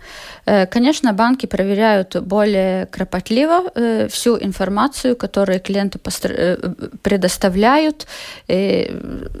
Э, 0.46 0.66
конечно, 0.66 1.12
банки 1.12 1.46
проверяют 1.46 2.16
более 2.22 2.86
кропотливо 2.86 4.08
всю 4.08 4.38
информацию, 4.38 5.16
которую 5.16 5.60
клиенты 5.60 5.98
предоставляют, 7.02 8.06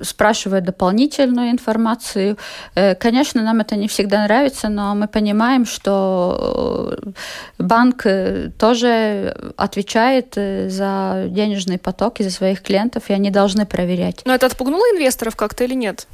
спрашивают 0.02 0.64
дополнительную 0.64 1.50
информацию. 1.50 2.36
Конечно, 2.74 3.42
нам 3.42 3.60
это 3.60 3.76
не 3.76 3.88
всегда 3.88 4.24
нравится, 4.24 4.68
но 4.68 4.94
мы 4.98 5.08
понимаем, 5.08 5.64
что 5.64 6.96
э, 7.02 7.10
банк 7.58 8.06
э, 8.06 8.50
тоже 8.58 9.34
отвечает 9.56 10.36
э, 10.36 10.68
за 10.68 11.26
денежный 11.28 11.78
поток 11.78 12.20
и 12.20 12.24
за 12.24 12.30
своих 12.30 12.62
клиентов, 12.62 13.10
и 13.10 13.12
они 13.12 13.30
должны 13.30 13.66
проверять. 13.66 14.22
Но 14.24 14.34
это 14.34 14.46
отпугнуло 14.46 14.84
инвесторов 14.94 15.36
как-то 15.36 15.64
или 15.64 15.74
нет? 15.74 16.06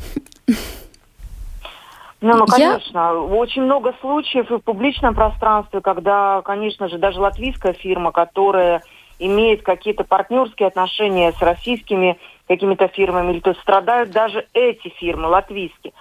Ну, 2.21 2.39
ну, 2.39 2.47
конечно. 2.47 2.99
Я... 2.99 3.13
Очень 3.15 3.63
много 3.63 3.95
случаев 4.01 4.51
и 4.51 4.55
в 4.55 4.61
публичном 4.61 5.15
пространстве, 5.15 5.83
когда, 5.83 6.41
конечно 6.43 6.89
же, 6.89 6.97
даже 6.97 7.21
латвийская 7.21 7.75
фирма, 7.75 8.13
которая 8.13 8.83
имеет 9.19 9.63
какие-то 9.63 10.05
партнерские 10.05 10.69
отношения 10.69 11.33
с 11.33 11.43
российскими 11.43 12.19
какими-то 12.49 12.89
фирмами, 12.89 13.33
или 13.33 13.41
то 13.41 13.55
страдают 13.55 14.11
даже 14.11 14.47
эти 14.55 14.89
фирмы 14.89 15.29
латвийские. 15.29 15.93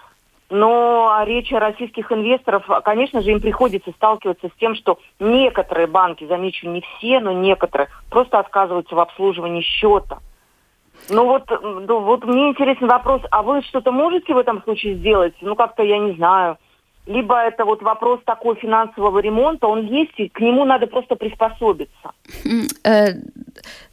Но 0.49 1.23
речь 1.25 1.51
о 1.53 1.60
российских 1.60 2.12
инвесторов, 2.12 2.65
конечно 2.84 3.21
же, 3.21 3.32
им 3.32 3.41
приходится 3.41 3.91
сталкиваться 3.91 4.49
с 4.49 4.60
тем, 4.60 4.75
что 4.75 4.99
некоторые 5.19 5.88
банки, 5.88 6.27
замечу, 6.27 6.69
не 6.69 6.82
все, 6.82 7.19
но 7.19 7.32
некоторые, 7.32 7.89
просто 8.10 8.39
отказываются 8.39 8.95
в 8.95 8.99
обслуживании 8.99 9.62
счета. 9.62 10.19
Ну 11.10 11.25
вот, 11.25 11.49
ну 11.62 11.99
вот 11.99 12.23
мне 12.23 12.49
интересен 12.49 12.88
вопрос, 12.88 13.21
а 13.32 13.41
вы 13.41 13.62
что-то 13.63 13.91
можете 13.91 14.34
в 14.34 14.38
этом 14.38 14.62
случае 14.63 14.95
сделать? 14.95 15.34
Ну 15.41 15.56
как-то, 15.56 15.84
я 15.84 15.97
не 15.97 16.13
знаю, 16.13 16.58
либо 17.05 17.35
это 17.35 17.65
вот 17.65 17.81
вопрос 17.81 18.21
такой 18.25 18.55
финансового 18.55 19.19
ремонта, 19.19 19.67
он 19.67 19.85
есть, 19.85 20.13
и 20.17 20.29
к 20.29 20.39
нему 20.39 20.63
надо 20.63 20.87
просто 20.87 21.15
приспособиться? 21.15 22.11
Э, 22.85 23.15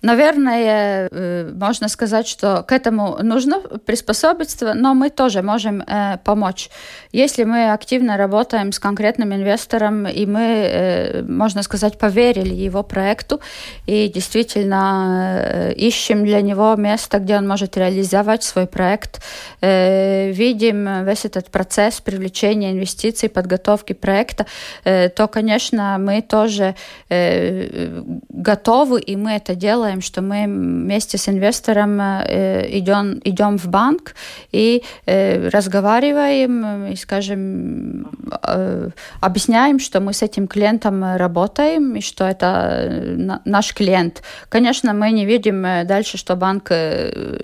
наверное, 0.01 1.09
э, 1.11 1.53
можно 1.53 1.89
сказать, 1.89 2.29
что 2.29 2.63
к 2.63 2.71
этому 2.71 3.19
нужно 3.23 3.61
приспособиться, 3.85 4.75
но 4.75 4.95
мы 4.95 5.11
тоже 5.11 5.43
можем 5.43 5.83
э, 5.83 6.19
помочь. 6.25 6.71
Если 7.11 7.43
мы 7.43 7.73
активно 7.73 8.17
работаем 8.17 8.71
с 8.71 8.79
конкретным 8.79 9.35
инвестором, 9.35 10.07
и 10.07 10.25
мы, 10.27 11.25
можно 11.29 11.63
сказать, 11.63 11.99
поверили 11.99 12.55
его 12.55 12.85
проекту, 12.85 13.41
и 13.87 14.09
действительно 14.09 15.73
ищем 15.77 16.25
для 16.25 16.43
него 16.43 16.77
место, 16.77 17.19
где 17.19 17.37
он 17.37 17.49
может 17.49 17.77
реализовать 17.77 18.45
свой 18.45 18.67
проект, 18.67 19.21
видим 19.61 21.05
весь 21.05 21.25
этот 21.25 21.51
процесс 21.51 22.01
привлечения 22.01 22.71
инвестиций, 22.71 23.00
инвестиций, 23.01 23.29
подготовки 23.29 23.95
проекта, 23.95 24.47
э, 24.85 25.09
то, 25.09 25.29
конечно, 25.29 25.99
мы 25.99 26.23
тоже 26.23 26.75
э, 27.11 28.03
готовы, 28.29 29.01
и 29.01 29.17
мы 29.17 29.31
это 29.33 29.55
делаем, 29.55 30.01
что 30.01 30.23
мы 30.23 30.45
вместе 30.47 31.17
с 31.17 31.29
инвестором 31.29 31.99
идем, 31.99 33.21
э, 33.25 33.31
идем 33.31 33.59
в 33.59 33.67
банк 33.69 34.15
и 34.53 34.83
разговариваем, 35.07 36.87
и, 36.93 36.97
скажем, 36.97 38.07
объясняем, 39.21 39.79
что 39.79 40.01
мы 40.01 40.13
с 40.13 40.23
этим 40.23 40.47
клиентом 40.47 41.17
работаем, 41.17 41.97
и 41.97 42.01
что 42.01 42.25
это 42.25 43.39
наш 43.45 43.75
клиент. 43.75 44.23
Конечно, 44.49 44.93
мы 44.93 45.13
не 45.13 45.27
видим 45.27 45.63
дальше, 45.87 46.19
что 46.19 46.37
банк, 46.37 46.71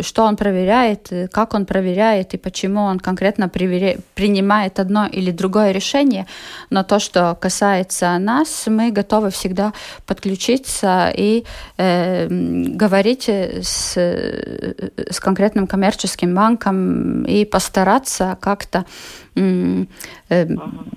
что 0.00 0.22
он 0.24 0.36
проверяет, 0.36 1.12
как 1.32 1.54
он 1.54 1.64
проверяет, 1.64 2.34
и 2.34 2.38
почему 2.38 2.80
он 2.80 2.98
конкретно 2.98 3.48
принимает 3.48 4.78
одно 4.80 5.06
или 5.06 5.30
другое 5.30 5.45
другое 5.46 5.72
решение, 5.72 6.26
но 6.70 6.82
то, 6.82 6.98
что 6.98 7.36
касается 7.40 8.18
нас, 8.18 8.66
мы 8.66 8.90
готовы 8.90 9.30
всегда 9.30 9.72
подключиться 10.06 11.12
и 11.16 11.44
э, 11.78 12.26
говорить 12.28 13.28
с, 13.28 13.96
с 13.96 15.20
конкретным 15.20 15.66
коммерческим 15.66 16.34
банком 16.34 17.24
и 17.24 17.44
постараться 17.44 18.36
как-то 18.40 18.84
э, 19.36 19.84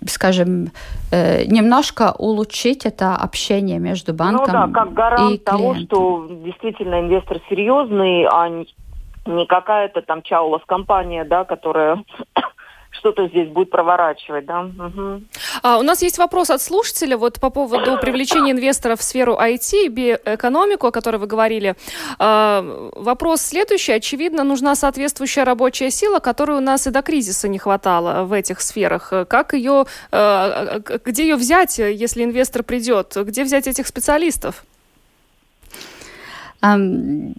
скажем, 0.08 0.72
э, 1.12 1.46
немножко 1.46 2.14
улучшить 2.18 2.86
это 2.86 3.16
общение 3.16 3.80
между 3.80 4.14
банком 4.14 4.46
ну, 4.48 4.68
да, 4.68 4.68
как 4.74 4.94
гарант 4.94 5.34
и 5.34 5.38
того, 5.38 5.76
что 5.76 6.28
действительно 6.44 7.02
инвестор 7.02 7.38
серьезный, 7.50 8.26
а 8.32 8.50
не 9.26 9.46
какая-то 9.46 10.02
там 10.02 10.22
чаулас 10.22 10.62
компания, 10.66 11.24
да, 11.24 11.44
которая 11.44 12.04
что-то 12.92 13.28
здесь 13.28 13.50
будет 13.50 13.70
проворачивать, 13.70 14.46
да. 14.46 14.62
Угу. 14.62 15.22
А, 15.62 15.78
у 15.78 15.84
нас 15.84 16.02
есть 16.02 16.18
вопрос 16.18 16.50
от 16.50 16.62
слушателя 16.62 17.18
вот 17.18 17.40
по 17.40 17.50
поводу 17.50 17.98
привлечения 17.98 18.52
инвесторов 18.52 19.00
в 19.00 19.04
сферу 19.04 19.38
IT 19.40 19.86
и 19.86 19.88
биоэкономику, 19.90 20.88
о 20.88 20.92
которой 20.92 21.18
вы 21.18 21.28
говорили. 21.28 21.76
А, 22.18 22.92
вопрос 22.96 23.42
следующий. 23.42 23.94
Очевидно, 23.94 24.44
нужна 24.44 24.76
соответствующая 24.76 25.44
рабочая 25.44 25.92
сила, 25.92 26.20
которой 26.20 26.58
у 26.58 26.62
нас 26.62 26.88
и 26.88 26.92
до 26.92 27.02
кризиса 27.02 27.48
не 27.48 27.60
хватало 27.60 28.24
в 28.24 28.34
этих 28.34 28.60
сферах. 28.62 29.14
Как 29.28 29.54
ее, 29.54 29.86
а, 30.12 30.80
где 31.06 31.24
ее 31.24 31.36
взять, 31.36 31.78
если 31.78 32.24
инвестор 32.24 32.64
придет? 32.64 33.16
Где 33.16 33.44
взять 33.44 33.68
этих 33.68 33.88
специалистов? 33.88 34.64
Um... 36.62 37.36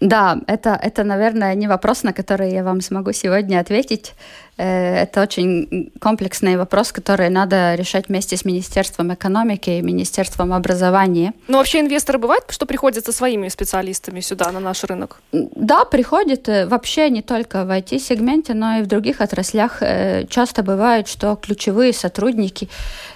Да, 0.00 0.38
это, 0.46 0.78
это, 0.82 1.04
наверное, 1.04 1.54
не 1.54 1.68
вопрос, 1.68 2.04
на 2.04 2.12
который 2.14 2.52
я 2.52 2.64
вам 2.64 2.80
смогу 2.80 3.12
сегодня 3.12 3.60
ответить. 3.60 4.14
Э, 4.60 5.02
это 5.02 5.22
очень 5.22 5.90
комплексный 6.00 6.56
вопрос, 6.56 6.92
который 6.92 7.30
надо 7.30 7.74
решать 7.76 8.08
вместе 8.08 8.36
с 8.36 8.44
Министерством 8.44 9.14
экономики 9.14 9.70
и 9.70 9.82
Министерством 9.82 10.52
образования. 10.52 11.32
Но 11.48 11.58
вообще 11.58 11.80
инвесторы 11.80 12.18
бывают, 12.18 12.44
что 12.50 12.66
приходят 12.66 13.06
со 13.06 13.12
своими 13.12 13.48
специалистами 13.48 14.20
сюда, 14.20 14.52
на 14.52 14.60
наш 14.60 14.84
рынок? 14.84 15.20
Да, 15.32 15.84
приходят. 15.86 16.48
Э, 16.48 16.66
вообще 16.66 17.08
не 17.08 17.22
только 17.22 17.64
в 17.64 17.70
IT-сегменте, 17.70 18.52
но 18.52 18.78
и 18.78 18.82
в 18.82 18.86
других 18.86 19.22
отраслях. 19.22 19.78
Э, 19.80 20.26
часто 20.28 20.62
бывает, 20.62 21.08
что 21.08 21.36
ключевые 21.36 21.92
сотрудники 21.92 22.68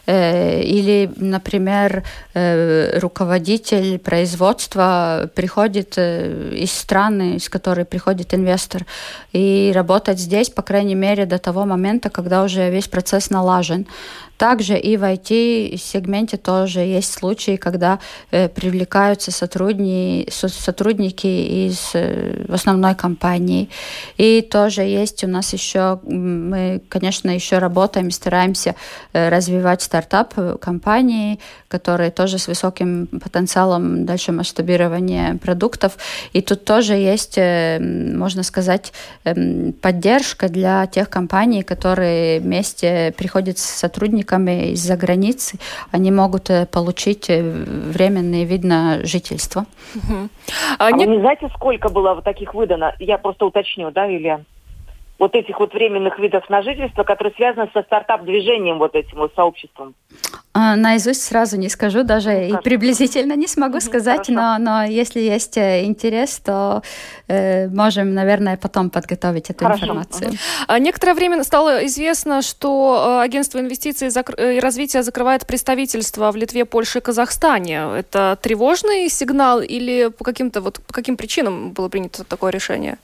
или, 0.06 1.10
например, 1.16 2.04
руководитель 2.34 3.98
производства 3.98 5.30
приходит 5.34 5.96
из 5.96 6.72
страны, 6.72 7.36
из 7.36 7.48
которой 7.48 7.86
приходит 7.86 8.34
инвестор, 8.34 8.84
и 9.32 9.72
работать 9.74 10.18
здесь, 10.18 10.50
по 10.50 10.60
крайней 10.60 10.94
мере, 10.94 11.24
до 11.34 11.38
того 11.38 11.66
момента, 11.66 12.10
когда 12.10 12.44
уже 12.44 12.70
весь 12.70 12.88
процесс 12.88 13.30
налажен. 13.30 13.86
Также 14.38 14.76
и 14.76 14.96
в 14.96 15.04
IT-сегменте 15.04 16.36
тоже 16.36 16.80
есть 16.80 17.12
случаи, 17.12 17.56
когда 17.56 18.00
э, 18.32 18.48
привлекаются 18.48 19.30
сотрудники, 19.30 20.28
сотрудники 20.30 21.26
из 21.66 21.90
э, 21.94 22.44
основной 22.48 22.96
компании. 22.96 23.68
И 24.16 24.42
тоже 24.42 24.82
есть 24.82 25.22
у 25.22 25.28
нас 25.28 25.52
еще, 25.52 26.00
мы, 26.02 26.82
конечно, 26.88 27.30
еще 27.30 27.58
работаем, 27.58 28.10
стараемся 28.10 28.74
э, 29.12 29.28
развивать 29.28 29.82
стартап-компании, 29.82 31.38
которые 31.68 32.10
тоже 32.10 32.38
с 32.38 32.48
высоким 32.48 33.06
потенциалом 33.06 34.04
дальше 34.04 34.32
масштабирования 34.32 35.36
продуктов. 35.36 35.96
И 36.32 36.40
тут 36.42 36.64
тоже 36.64 36.94
есть, 36.94 37.34
э, 37.36 37.78
можно 37.78 38.42
сказать, 38.42 38.92
эм, 39.24 39.72
поддержка 39.72 40.48
для 40.48 40.86
тех 40.88 41.08
компаний, 41.08 41.62
которые 41.62 42.40
вместе 42.40 43.14
приходят 43.16 43.58
с 43.58 43.62
сотрудниками 43.62 44.23
сотрудниками 44.24 44.72
из-за 44.72 44.96
границы, 44.96 45.58
они 45.92 46.10
могут 46.10 46.50
э, 46.50 46.66
получить 46.66 47.30
э, 47.30 47.42
временный 47.42 48.44
вид 48.44 48.64
на 48.64 49.04
жительство. 49.04 49.66
Угу. 49.94 50.28
А, 50.78 50.86
а 50.86 50.92
не... 50.92 51.06
вы 51.06 51.12
не 51.12 51.20
знаете, 51.20 51.48
сколько 51.54 51.88
было 51.88 52.14
вот 52.14 52.24
таких 52.24 52.54
выдано? 52.54 52.94
Я 52.98 53.18
просто 53.18 53.46
уточню, 53.46 53.90
да, 53.90 54.06
Илья? 54.06 54.40
Вот 55.24 55.34
этих 55.34 55.58
вот 55.58 55.72
временных 55.72 56.18
видов 56.18 56.50
на 56.50 56.60
жительство, 56.62 57.02
которые 57.02 57.32
связаны 57.34 57.70
со 57.72 57.82
стартап-движением, 57.82 58.78
вот 58.78 58.94
этим 58.94 59.16
вот 59.16 59.32
сообществом? 59.34 59.94
А, 60.52 60.76
наизусть 60.76 61.22
сразу 61.22 61.56
не 61.56 61.70
скажу, 61.70 62.02
даже 62.02 62.30
ну, 62.30 62.58
и 62.58 62.62
приблизительно 62.62 63.34
не 63.34 63.48
смогу 63.48 63.80
сказать, 63.80 64.28
но, 64.28 64.58
но 64.58 64.84
если 64.84 65.20
есть 65.20 65.56
э, 65.56 65.84
интерес, 65.84 66.38
то 66.38 66.82
э, 67.26 67.68
можем, 67.68 68.12
наверное, 68.12 68.56
потом 68.56 68.90
подготовить 68.90 69.48
эту 69.50 69.64
Хорошо. 69.64 69.84
информацию. 69.84 70.28
Угу. 70.28 70.78
Некоторое 70.78 71.14
время 71.14 71.42
стало 71.42 71.86
известно, 71.86 72.42
что 72.42 73.18
э, 73.20 73.24
агентство 73.24 73.58
инвестиций 73.58 74.08
и 74.08 74.60
развития 74.60 75.02
закрывает 75.02 75.46
представительство 75.46 76.30
в 76.30 76.36
Литве, 76.36 76.66
Польше 76.66 76.98
и 76.98 77.00
Казахстане. 77.00 77.86
Это 77.96 78.38
тревожный 78.42 79.08
сигнал 79.08 79.62
или 79.62 80.08
по 80.08 80.22
каким-то 80.22 80.60
вот 80.60 80.80
по 80.86 80.92
каким 80.92 81.16
причинам 81.16 81.70
было 81.70 81.88
принято 81.88 82.24
такое 82.24 82.52
решение? 82.52 82.98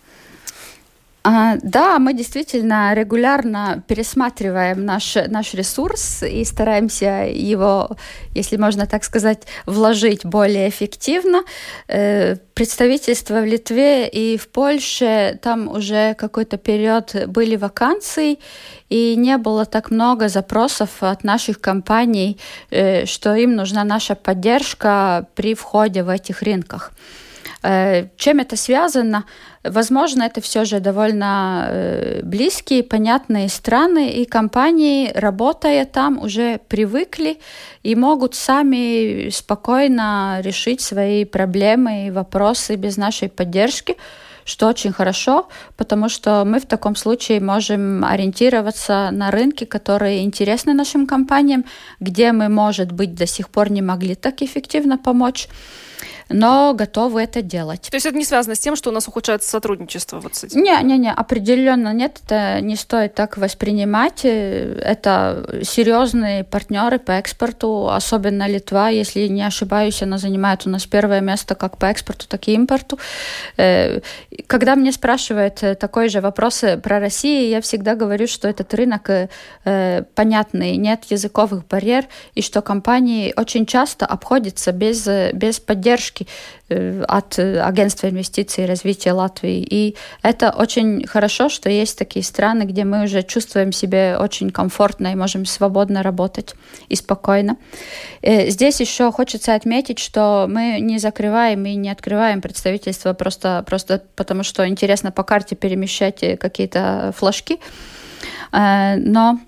А, 1.22 1.56
да, 1.62 1.98
мы 1.98 2.14
действительно 2.14 2.94
регулярно 2.94 3.82
пересматриваем 3.86 4.86
наш, 4.86 5.16
наш 5.28 5.52
ресурс 5.52 6.22
и 6.22 6.44
стараемся 6.44 7.26
его, 7.30 7.90
если 8.34 8.56
можно 8.56 8.86
так 8.86 9.04
сказать, 9.04 9.42
вложить 9.66 10.24
более 10.24 10.70
эффективно. 10.70 11.42
Э, 11.88 12.36
представительство 12.54 13.42
в 13.42 13.44
Литве 13.44 14.08
и 14.08 14.38
в 14.38 14.48
Польше, 14.48 15.38
там 15.42 15.68
уже 15.68 16.14
какой-то 16.14 16.56
период 16.56 17.14
были 17.26 17.56
вакансии, 17.56 18.38
и 18.88 19.14
не 19.16 19.36
было 19.36 19.66
так 19.66 19.90
много 19.90 20.28
запросов 20.28 21.02
от 21.02 21.22
наших 21.22 21.60
компаний, 21.60 22.38
э, 22.70 23.04
что 23.04 23.34
им 23.34 23.56
нужна 23.56 23.84
наша 23.84 24.14
поддержка 24.14 25.26
при 25.34 25.54
входе 25.54 26.02
в 26.02 26.08
этих 26.08 26.40
рынках. 26.40 26.92
Э, 27.62 28.06
чем 28.16 28.38
это 28.38 28.56
связано? 28.56 29.24
Возможно, 29.62 30.22
это 30.22 30.40
все 30.40 30.64
же 30.64 30.80
довольно 30.80 31.66
э, 31.68 32.22
близкие, 32.22 32.82
понятные 32.82 33.50
страны, 33.50 34.10
и 34.10 34.24
компании, 34.24 35.12
работая 35.14 35.84
там, 35.84 36.18
уже 36.18 36.60
привыкли 36.68 37.38
и 37.82 37.94
могут 37.94 38.34
сами 38.34 39.28
спокойно 39.28 40.40
решить 40.42 40.80
свои 40.80 41.26
проблемы 41.26 42.06
и 42.06 42.10
вопросы 42.10 42.76
без 42.76 42.96
нашей 42.96 43.28
поддержки 43.28 43.96
что 44.46 44.68
очень 44.68 44.92
хорошо, 44.92 45.48
потому 45.76 46.08
что 46.08 46.44
мы 46.44 46.58
в 46.58 46.66
таком 46.66 46.96
случае 46.96 47.40
можем 47.40 48.04
ориентироваться 48.04 49.10
на 49.12 49.30
рынки, 49.30 49.64
которые 49.64 50.24
интересны 50.24 50.74
нашим 50.74 51.06
компаниям, 51.06 51.64
где 52.00 52.32
мы, 52.32 52.48
может 52.48 52.90
быть, 52.90 53.14
до 53.14 53.26
сих 53.26 53.48
пор 53.48 53.70
не 53.70 53.82
могли 53.82 54.14
так 54.14 54.42
эффективно 54.42 54.98
помочь. 54.98 55.48
Но 56.30 56.74
готовы 56.74 57.22
это 57.22 57.42
делать. 57.42 57.88
То 57.90 57.96
есть 57.96 58.06
это 58.06 58.16
не 58.16 58.24
связано 58.24 58.54
с 58.54 58.58
тем, 58.60 58.76
что 58.76 58.90
у 58.90 58.92
нас 58.92 59.08
ухудшается 59.08 59.50
сотрудничество 59.50 60.20
вот 60.20 60.36
с 60.36 60.44
этим? 60.44 60.62
Не, 60.62 60.80
не, 60.82 60.96
не, 60.96 61.12
определенно 61.12 61.92
нет, 61.92 62.20
это 62.24 62.60
не 62.60 62.76
стоит 62.76 63.14
так 63.14 63.36
воспринимать. 63.36 64.20
Это 64.24 65.60
серьезные 65.62 66.44
партнеры 66.44 66.98
по 66.98 67.12
экспорту, 67.12 67.90
особенно 67.90 68.46
Литва, 68.48 68.88
если 68.90 69.26
не 69.26 69.42
ошибаюсь, 69.42 70.02
она 70.02 70.18
занимает 70.18 70.66
у 70.66 70.70
нас 70.70 70.86
первое 70.86 71.20
место 71.20 71.54
как 71.54 71.78
по 71.78 71.86
экспорту, 71.86 72.26
так 72.28 72.46
и 72.46 72.54
импорту. 72.54 72.98
Э, 73.56 74.00
когда 74.46 74.76
мне 74.76 74.92
спрашивают 74.92 75.62
такой 75.78 76.08
же 76.08 76.20
вопрос 76.20 76.64
про 76.82 77.00
Россию, 77.00 77.48
я 77.48 77.60
всегда 77.60 77.96
говорю, 77.96 78.28
что 78.28 78.48
этот 78.48 78.72
рынок 78.74 79.10
э, 79.10 80.02
понятный, 80.14 80.76
нет 80.76 81.04
языковых 81.08 81.66
барьер, 81.66 82.06
и 82.34 82.42
что 82.42 82.62
компании 82.62 83.34
очень 83.36 83.66
часто 83.66 84.06
обходятся 84.06 84.72
без, 84.72 85.08
без 85.32 85.58
поддержки 85.58 86.19
э, 86.68 87.02
от 87.08 87.38
Агентства 87.38 88.08
инвестиций 88.08 88.64
и 88.64 88.66
развития 88.66 89.12
Латвии. 89.12 89.66
И 89.68 89.96
это 90.22 90.50
очень 90.50 91.06
хорошо, 91.06 91.48
что 91.48 91.68
есть 91.70 91.98
такие 91.98 92.24
страны, 92.24 92.64
где 92.64 92.84
мы 92.84 93.04
уже 93.04 93.22
чувствуем 93.22 93.72
себя 93.72 94.18
очень 94.20 94.50
комфортно 94.50 95.12
и 95.12 95.14
можем 95.14 95.46
свободно 95.46 96.02
работать 96.02 96.54
и 96.88 96.96
спокойно. 96.96 97.56
Э, 98.22 98.50
здесь 98.50 98.80
еще 98.80 99.12
хочется 99.12 99.54
отметить, 99.54 99.98
что 99.98 100.46
мы 100.48 100.78
не 100.80 100.98
закрываем 100.98 101.64
и 101.66 101.74
не 101.74 101.90
открываем 101.90 102.40
представительство 102.40 103.12
просто, 103.12 103.64
просто 103.66 104.02
потому, 104.16 104.42
что 104.42 104.66
интересно 104.66 105.12
по 105.12 105.22
карте 105.22 105.56
перемещать 105.56 106.38
какие-то 106.38 107.12
флажки. 107.16 107.58
Э, 108.52 108.96
но 108.96 109.38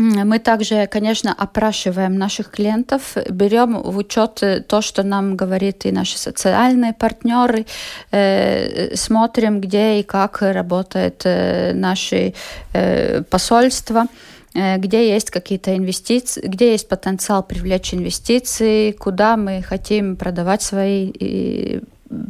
мы 0.00 0.38
также, 0.38 0.86
конечно, 0.86 1.34
опрашиваем 1.38 2.16
наших 2.16 2.50
клиентов, 2.50 3.16
берем 3.28 3.82
в 3.82 3.98
учет 3.98 4.42
то, 4.66 4.80
что 4.80 5.02
нам 5.02 5.36
говорит 5.36 5.86
и 5.86 5.92
наши 5.92 6.16
социальные 6.18 6.92
партнеры, 6.92 7.66
э, 8.10 8.96
смотрим, 8.96 9.60
где 9.60 10.00
и 10.00 10.02
как 10.02 10.40
работают 10.40 11.22
э, 11.24 11.72
наши 11.74 12.32
э, 12.72 13.22
посольства 13.30 14.06
э, 14.54 14.78
где 14.78 15.12
есть 15.12 15.30
какие-то 15.30 15.76
инвестиции, 15.76 16.48
где 16.48 16.72
есть 16.72 16.88
потенциал 16.88 17.42
привлечь 17.42 17.94
инвестиции, 17.94 18.92
куда 18.92 19.36
мы 19.36 19.62
хотим 19.62 20.16
продавать 20.16 20.62
свои 20.62 21.12
э, 21.20 21.80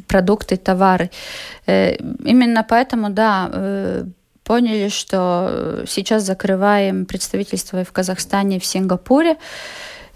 продукты, 0.09 0.57
товары. 0.57 1.11
Э, 1.67 1.95
именно 2.25 2.67
поэтому, 2.69 3.11
да, 3.11 3.49
поняли, 4.51 4.89
что 4.89 5.47
э, 5.49 5.85
сейчас 5.87 6.25
закрываем 6.25 7.07
представительство 7.07 7.85
в 7.85 7.93
Казахстане, 7.93 8.59
в 8.59 8.65
Сингапуре. 8.65 9.37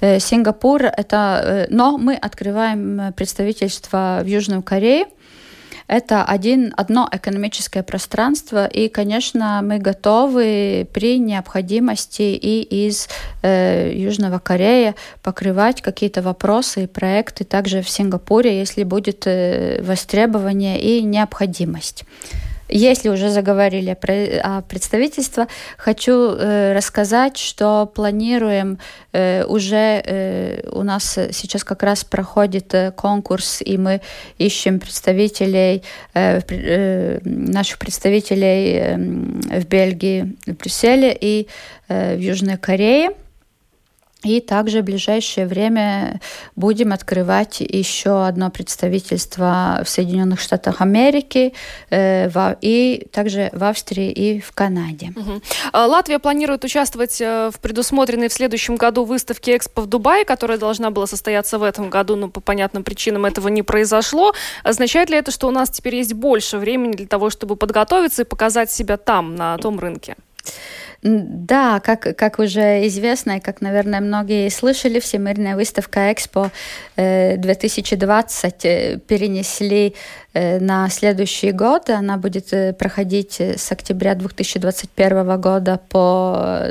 Э, 0.00 0.18
Сингапур 0.18 0.82
это, 0.82 1.40
э, 1.44 1.66
но 1.70 1.98
мы 1.98 2.16
открываем 2.16 3.12
представительство 3.12 4.22
в 4.24 4.26
Южной 4.26 4.60
Корее. 4.60 5.04
Это 5.86 6.24
один, 6.24 6.74
одно 6.76 7.08
экономическое 7.12 7.84
пространство, 7.84 8.66
и, 8.66 8.88
конечно, 8.88 9.60
мы 9.62 9.78
готовы 9.78 10.88
при 10.92 11.20
необходимости 11.20 12.22
и 12.22 12.86
из 12.86 13.08
э, 13.42 13.92
Южного 13.94 14.40
Кореи 14.40 14.94
покрывать 15.22 15.80
какие-то 15.80 16.22
вопросы 16.22 16.84
и 16.84 16.86
проекты 16.88 17.44
также 17.44 17.82
в 17.82 17.88
Сингапуре, 17.88 18.58
если 18.58 18.82
будет 18.82 19.28
э, 19.28 19.80
востребование 19.80 20.80
и 20.80 21.02
необходимость. 21.02 22.04
Если 22.68 23.10
уже 23.10 23.28
заговорили 23.28 23.96
о 24.42 24.62
представительстве, 24.62 25.48
хочу 25.76 26.12
э, 26.12 26.72
рассказать, 26.72 27.36
что 27.36 27.86
планируем 27.86 28.78
э, 29.12 29.44
уже 29.44 30.02
э, 30.04 30.68
у 30.70 30.82
нас 30.82 31.18
сейчас 31.32 31.62
как 31.62 31.82
раз 31.82 32.04
проходит 32.04 32.72
э, 32.72 32.90
конкурс, 32.92 33.60
и 33.60 33.76
мы 33.76 34.00
ищем 34.38 34.80
представителей, 34.80 35.82
э, 36.14 36.40
э, 36.48 37.18
наших 37.24 37.78
представителей 37.78 38.76
э, 38.76 38.96
в 39.60 39.68
Бельгии, 39.68 40.34
в 40.46 40.54
Брюсселе 40.54 41.16
и 41.20 41.48
э, 41.88 42.16
в 42.16 42.20
Южной 42.20 42.56
Корее. 42.56 43.10
И 44.24 44.40
также 44.40 44.80
в 44.80 44.84
ближайшее 44.84 45.46
время 45.46 46.20
будем 46.56 46.92
открывать 46.92 47.60
еще 47.60 48.26
одно 48.26 48.50
представительство 48.50 49.82
в 49.84 49.88
Соединенных 49.88 50.40
Штатах 50.40 50.80
Америки 50.80 51.52
э, 51.90 52.28
и 52.60 53.06
также 53.12 53.50
в 53.52 53.62
Австрии 53.64 54.10
и 54.10 54.40
в 54.40 54.52
Канаде. 54.52 55.12
Угу. 55.14 55.42
Латвия 55.72 56.18
планирует 56.18 56.64
участвовать 56.64 57.20
э, 57.20 57.50
в 57.52 57.60
предусмотренной 57.60 58.28
в 58.28 58.32
следующем 58.32 58.76
году 58.76 59.04
выставке 59.04 59.56
Экспо 59.56 59.82
в 59.82 59.86
Дубае, 59.86 60.24
которая 60.24 60.58
должна 60.58 60.90
была 60.90 61.06
состояться 61.06 61.58
в 61.58 61.62
этом 61.62 61.90
году, 61.90 62.16
но 62.16 62.28
по 62.28 62.40
понятным 62.40 62.82
причинам 62.82 63.26
этого 63.26 63.48
не 63.48 63.62
произошло. 63.62 64.32
Означает 64.62 65.10
ли 65.10 65.16
это, 65.16 65.30
что 65.30 65.48
у 65.48 65.50
нас 65.50 65.70
теперь 65.70 65.96
есть 65.96 66.14
больше 66.14 66.58
времени 66.58 66.92
для 66.92 67.06
того, 67.06 67.30
чтобы 67.30 67.56
подготовиться 67.56 68.22
и 68.22 68.24
показать 68.24 68.70
себя 68.70 68.96
там, 68.96 69.36
на 69.36 69.58
том 69.58 69.78
рынке? 69.78 70.16
Да, 71.04 71.80
как, 71.80 72.16
как 72.16 72.38
уже 72.38 72.86
известно, 72.86 73.36
и 73.36 73.40
как, 73.40 73.60
наверное, 73.60 74.00
многие 74.00 74.48
слышали, 74.48 75.00
Всемирная 75.00 75.54
выставка 75.54 76.10
Экспо 76.10 76.50
2020 76.96 78.64
э, 78.64 78.98
перенесли 79.06 79.94
э, 80.32 80.58
на 80.60 80.88
следующий 80.88 81.52
год. 81.52 81.90
Она 81.90 82.16
будет 82.16 82.54
э, 82.54 82.72
проходить 82.72 83.38
с 83.38 83.70
октября 83.70 84.14
2021 84.14 85.38
года 85.42 85.78
по 85.90 86.64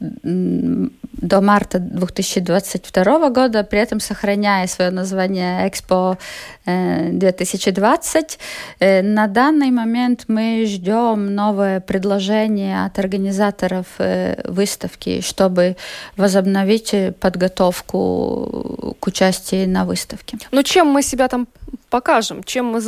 до 0.00 1.40
марта 1.40 1.78
2022 1.80 3.30
года, 3.30 3.64
при 3.64 3.80
этом 3.80 4.00
сохраняя 4.00 4.66
свое 4.68 4.90
название 4.90 5.66
Экспо 5.68 6.18
2020. 6.64 8.38
На 8.80 9.26
данный 9.26 9.70
момент 9.70 10.24
мы 10.28 10.64
ждем 10.66 11.34
новое 11.34 11.80
предложение 11.80 12.84
от 12.84 12.98
организаторов 12.98 13.86
э, 13.98 14.40
выставки, 14.44 15.20
чтобы 15.20 15.76
возобновить 16.16 16.94
подготовку 17.20 18.94
к 19.00 19.06
участию 19.06 19.68
на 19.68 19.84
выставке. 19.84 20.38
Ну 20.52 20.62
чем 20.62 20.88
мы 20.88 21.02
себя 21.02 21.28
там 21.28 21.48
покажем? 21.90 22.44
Чем 22.44 22.66
мы 22.66 22.80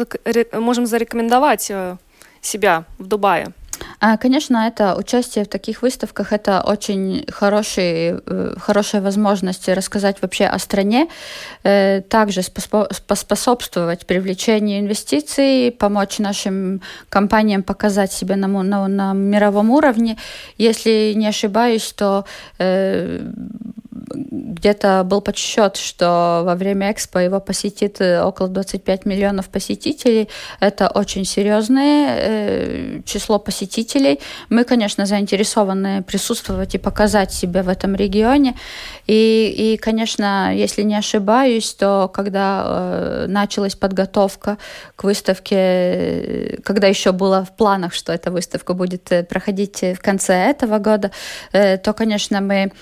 можем 0.53 0.87
зарекомендовать 0.87 1.71
э, 1.71 1.97
себя 2.41 2.85
в 2.99 3.07
Дубае? 3.07 3.53
А, 4.01 4.17
конечно, 4.17 4.67
это 4.67 4.95
участие 4.97 5.45
в 5.45 5.49
таких 5.49 5.83
выставках 5.83 6.33
это 6.33 6.63
очень 6.63 7.25
хороший, 7.31 8.21
э, 8.27 8.55
хорошая 8.59 9.03
возможность 9.03 9.69
рассказать 9.69 10.23
вообще 10.23 10.47
о 10.47 10.59
стране, 10.59 11.09
э, 11.65 12.01
также 12.09 12.43
способствовать 12.43 14.07
привлечению 14.07 14.81
инвестиций, 14.81 15.71
помочь 15.71 16.19
нашим 16.19 16.81
компаниям 17.09 17.63
показать 17.63 18.13
себя 18.13 18.37
на, 18.37 18.49
на, 18.49 18.89
на 18.89 19.13
мировом 19.13 19.71
уровне. 19.71 20.17
Если 20.59 21.13
не 21.15 21.27
ошибаюсь, 21.27 21.93
то 21.93 22.25
э, 22.59 23.21
где-то 24.13 25.03
был 25.05 25.21
подсчет, 25.21 25.77
что 25.77 26.43
во 26.45 26.55
время 26.55 26.93
экспо 26.93 27.21
его 27.21 27.41
посетит 27.41 28.01
э, 28.01 28.23
около 28.23 28.49
25 28.49 29.07
миллионов 29.07 29.49
посетителей. 29.49 30.29
Это 30.61 30.89
очень 30.89 31.25
серьезное 31.25 32.17
э, 32.19 33.01
число 33.05 33.39
посетителей. 33.39 34.21
Мы, 34.49 34.65
конечно, 34.65 35.07
заинтересованы 35.07 36.03
присутствовать 36.03 36.75
и 36.75 36.79
показать 36.79 37.33
себя 37.33 37.63
в 37.63 37.69
этом 37.69 37.95
регионе. 37.95 38.57
И, 39.07 39.55
и 39.57 39.77
конечно, 39.77 40.55
если 40.55 40.83
не 40.83 40.97
ошибаюсь, 40.97 41.73
то 41.75 42.11
когда 42.13 42.65
э, 42.67 43.27
началась 43.29 43.75
подготовка 43.75 44.59
к 44.97 45.05
выставке, 45.05 46.59
когда 46.65 46.87
еще 46.89 47.13
было 47.13 47.45
в 47.45 47.57
планах, 47.57 47.95
что 47.95 48.13
эта 48.13 48.31
выставка 48.31 48.75
будет 48.75 49.11
проходить 49.29 49.83
в 49.83 50.01
конце 50.01 50.35
этого 50.35 50.79
года, 50.79 51.11
то, 51.53 51.95
конечно, 51.97 52.41
мы 52.41 52.73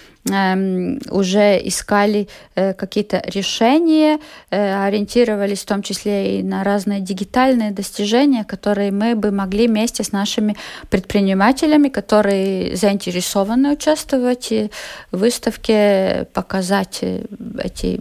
уже 1.11 1.59
искали 1.67 2.29
э, 2.55 2.75
какие-то 2.75 3.23
решения, 3.27 4.19
э, 4.51 4.87
ориентировались 4.87 5.63
в 5.63 5.67
том 5.67 5.83
числе 5.83 6.41
и 6.41 6.43
на 6.43 6.65
разные 6.65 7.01
дигитальные 7.01 7.71
достижения, 7.71 8.45
которые 8.45 8.91
мы 8.91 9.15
бы 9.15 9.31
могли 9.31 9.67
вместе 9.67 10.05
с 10.05 10.13
нашими 10.13 10.57
предпринимателями, 10.91 11.89
которые 11.89 12.77
заинтересованы 12.77 13.73
участвовать 13.73 14.51
в 14.51 15.19
выставке, 15.19 16.27
показать 16.33 16.99
э, 17.03 17.25
эти 17.63 18.01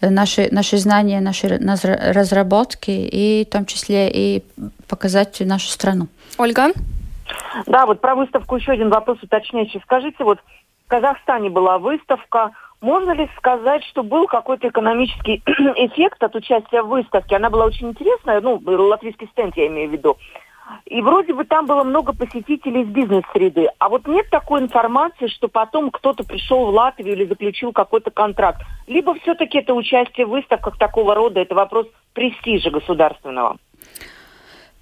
наши, 0.00 0.48
наши 0.50 0.76
знания, 0.78 1.20
наши 1.20 1.48
разработки 1.48 2.90
и 2.90 3.44
в 3.44 3.52
том 3.52 3.66
числе 3.66 4.10
и 4.10 4.42
показать 4.88 5.40
нашу 5.40 5.68
страну. 5.68 6.08
Ольга? 6.38 6.72
Да, 7.66 7.86
вот 7.86 8.00
про 8.00 8.14
выставку 8.14 8.56
еще 8.56 8.72
один 8.72 8.90
вопрос 8.90 9.18
уточняющий. 9.22 9.80
Скажите, 9.84 10.24
вот 10.24 10.38
Казахстане 10.94 11.50
была 11.50 11.78
выставка. 11.78 12.52
Можно 12.80 13.10
ли 13.14 13.28
сказать, 13.36 13.82
что 13.86 14.04
был 14.04 14.28
какой-то 14.28 14.68
экономический 14.68 15.42
эффект 15.46 16.22
от 16.22 16.36
участия 16.36 16.82
в 16.82 16.88
выставке? 16.88 17.34
Она 17.34 17.50
была 17.50 17.64
очень 17.64 17.88
интересная, 17.88 18.40
ну, 18.40 18.62
латвийский 18.64 19.26
стенд 19.32 19.56
я 19.56 19.66
имею 19.66 19.88
в 19.88 19.92
виду. 19.92 20.16
И 20.86 21.02
вроде 21.02 21.34
бы 21.34 21.44
там 21.46 21.66
было 21.66 21.82
много 21.82 22.14
посетителей 22.14 22.82
из 22.82 22.86
бизнес-среды. 22.86 23.70
А 23.80 23.88
вот 23.88 24.06
нет 24.06 24.30
такой 24.30 24.60
информации, 24.60 25.26
что 25.26 25.48
потом 25.48 25.90
кто-то 25.90 26.22
пришел 26.22 26.66
в 26.66 26.68
Латвию 26.68 27.14
или 27.14 27.24
заключил 27.24 27.72
какой-то 27.72 28.12
контракт. 28.12 28.62
Либо 28.86 29.14
все-таки 29.16 29.58
это 29.58 29.74
участие 29.74 30.26
в 30.26 30.30
выставках 30.30 30.78
такого 30.78 31.16
рода, 31.16 31.40
это 31.40 31.56
вопрос 31.56 31.88
престижа 32.12 32.70
государственного. 32.70 33.56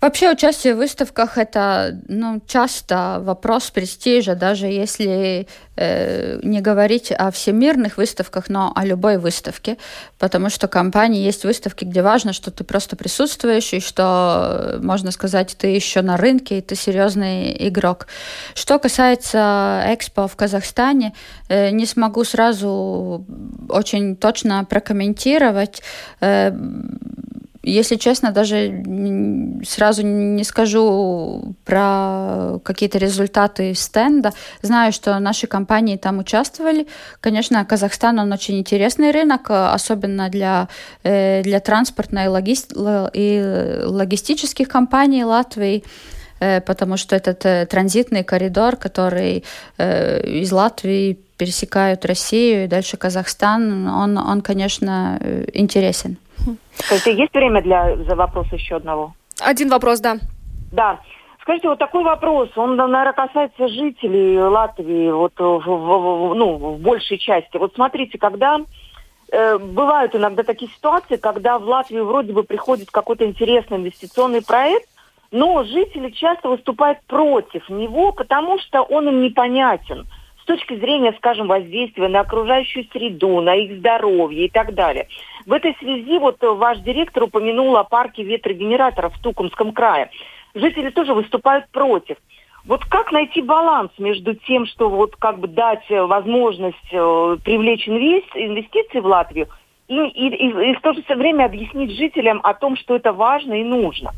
Вообще 0.02 0.32
участие 0.32 0.74
в 0.74 0.78
выставках 0.78 1.38
это 1.38 1.96
ну, 2.08 2.42
часто 2.44 3.18
вопрос 3.20 3.70
престижа, 3.70 4.34
даже 4.34 4.66
если 4.66 5.46
э, 5.76 6.40
не 6.42 6.60
говорить 6.60 7.12
о 7.12 7.30
всемирных 7.30 7.98
выставках, 7.98 8.48
но 8.48 8.72
о 8.74 8.84
любой 8.84 9.18
выставке, 9.18 9.78
потому 10.18 10.50
что 10.50 10.66
компании 10.66 11.22
есть 11.22 11.44
выставки, 11.44 11.84
где 11.84 12.02
важно, 12.02 12.32
что 12.32 12.50
ты 12.50 12.64
просто 12.64 12.96
присутствуешь 12.96 13.72
и 13.74 13.78
что, 13.78 14.80
можно 14.82 15.12
сказать, 15.12 15.54
ты 15.56 15.68
еще 15.68 16.02
на 16.02 16.16
рынке, 16.16 16.58
и 16.58 16.62
ты 16.62 16.74
серьезный 16.74 17.68
игрок. 17.68 18.08
Что 18.54 18.80
касается 18.80 19.84
Экспо 19.86 20.26
в 20.26 20.34
Казахстане, 20.34 21.14
э, 21.48 21.70
не 21.70 21.86
смогу 21.86 22.24
сразу 22.24 23.24
очень 23.68 24.16
точно 24.16 24.64
прокомментировать. 24.64 25.80
Э, 26.20 26.50
если 27.62 27.96
честно, 27.96 28.32
даже 28.32 28.82
сразу 29.64 30.02
не 30.04 30.42
скажу 30.44 31.54
про 31.64 32.58
какие-то 32.64 32.98
результаты 32.98 33.74
стенда. 33.74 34.32
Знаю, 34.62 34.92
что 34.92 35.18
наши 35.20 35.46
компании 35.46 35.96
там 35.96 36.18
участвовали. 36.18 36.86
Конечно, 37.20 37.64
Казахстан, 37.64 38.18
он 38.18 38.32
очень 38.32 38.58
интересный 38.58 39.12
рынок, 39.12 39.46
особенно 39.48 40.28
для, 40.28 40.68
э, 41.04 41.42
для 41.42 41.60
транспортной 41.60 42.26
и 43.12 43.82
логистических 43.84 44.68
компаний 44.68 45.24
Латвии 45.24 45.84
э, 46.40 46.60
потому 46.60 46.96
что 46.96 47.14
этот 47.14 47.46
э, 47.46 47.66
транзитный 47.66 48.24
коридор, 48.24 48.76
который 48.76 49.44
из 49.78 50.52
Латвии 50.52 51.18
пересекают 51.36 52.04
Россию 52.04 52.64
и 52.64 52.68
дальше 52.68 52.96
Казахстан, 52.96 53.88
он, 53.88 54.18
он 54.18 54.40
конечно, 54.40 55.20
интересен. 55.52 56.16
Скажите, 56.74 57.14
есть 57.14 57.34
время 57.34 57.62
для 57.62 57.96
за 57.96 58.16
вопрос 58.16 58.46
еще 58.52 58.76
одного? 58.76 59.14
Один 59.40 59.68
вопрос, 59.68 60.00
да. 60.00 60.16
Да. 60.72 61.00
Скажите, 61.40 61.68
вот 61.68 61.78
такой 61.78 62.04
вопрос, 62.04 62.50
он, 62.56 62.76
наверное, 62.76 63.12
касается 63.12 63.66
жителей 63.66 64.38
Латвии, 64.38 65.10
вот 65.10 65.32
в, 65.36 65.58
в, 65.58 66.34
ну, 66.34 66.56
в 66.56 66.78
большей 66.78 67.18
части. 67.18 67.56
Вот 67.56 67.74
смотрите, 67.74 68.16
когда 68.16 68.60
э, 69.32 69.58
бывают 69.58 70.14
иногда 70.14 70.44
такие 70.44 70.70
ситуации, 70.70 71.16
когда 71.16 71.58
в 71.58 71.64
Латвию 71.64 72.06
вроде 72.06 72.32
бы 72.32 72.44
приходит 72.44 72.92
какой-то 72.92 73.24
интересный 73.24 73.78
инвестиционный 73.78 74.40
проект, 74.40 74.88
но 75.32 75.64
жители 75.64 76.10
часто 76.10 76.48
выступают 76.48 77.00
против 77.08 77.68
него, 77.68 78.12
потому 78.12 78.60
что 78.60 78.82
он 78.82 79.08
им 79.08 79.22
непонятен 79.22 80.06
с 80.42 80.44
точки 80.44 80.76
зрения, 80.76 81.14
скажем, 81.18 81.46
воздействия 81.46 82.08
на 82.08 82.20
окружающую 82.20 82.84
среду, 82.92 83.40
на 83.40 83.54
их 83.54 83.78
здоровье 83.78 84.46
и 84.46 84.50
так 84.50 84.74
далее. 84.74 85.06
В 85.46 85.52
этой 85.52 85.74
связи 85.78 86.18
вот 86.18 86.36
ваш 86.40 86.78
директор 86.78 87.24
упомянул 87.24 87.76
о 87.76 87.84
парке 87.84 88.24
ветрогенераторов 88.24 89.14
в 89.14 89.22
Тукумском 89.22 89.72
крае. 89.72 90.10
Жители 90.54 90.90
тоже 90.90 91.14
выступают 91.14 91.68
против. 91.70 92.16
Вот 92.64 92.84
как 92.84 93.12
найти 93.12 93.40
баланс 93.40 93.90
между 93.98 94.34
тем, 94.34 94.66
что 94.66 94.88
вот 94.88 95.16
как 95.16 95.38
бы 95.38 95.48
дать 95.48 95.88
возможность 95.88 96.92
э, 96.92 97.36
привлечь 97.44 97.88
инвестиции 97.88 99.00
в 99.00 99.06
Латвию 99.06 99.48
и, 99.88 99.94
и, 99.94 100.28
и, 100.28 100.70
и 100.70 100.74
в 100.74 100.80
то 100.80 100.92
же 100.92 101.02
время 101.08 101.44
объяснить 101.44 101.96
жителям 101.96 102.40
о 102.44 102.54
том, 102.54 102.76
что 102.76 102.94
это 102.94 103.12
важно 103.12 103.54
и 103.54 103.64
нужно? 103.64 104.12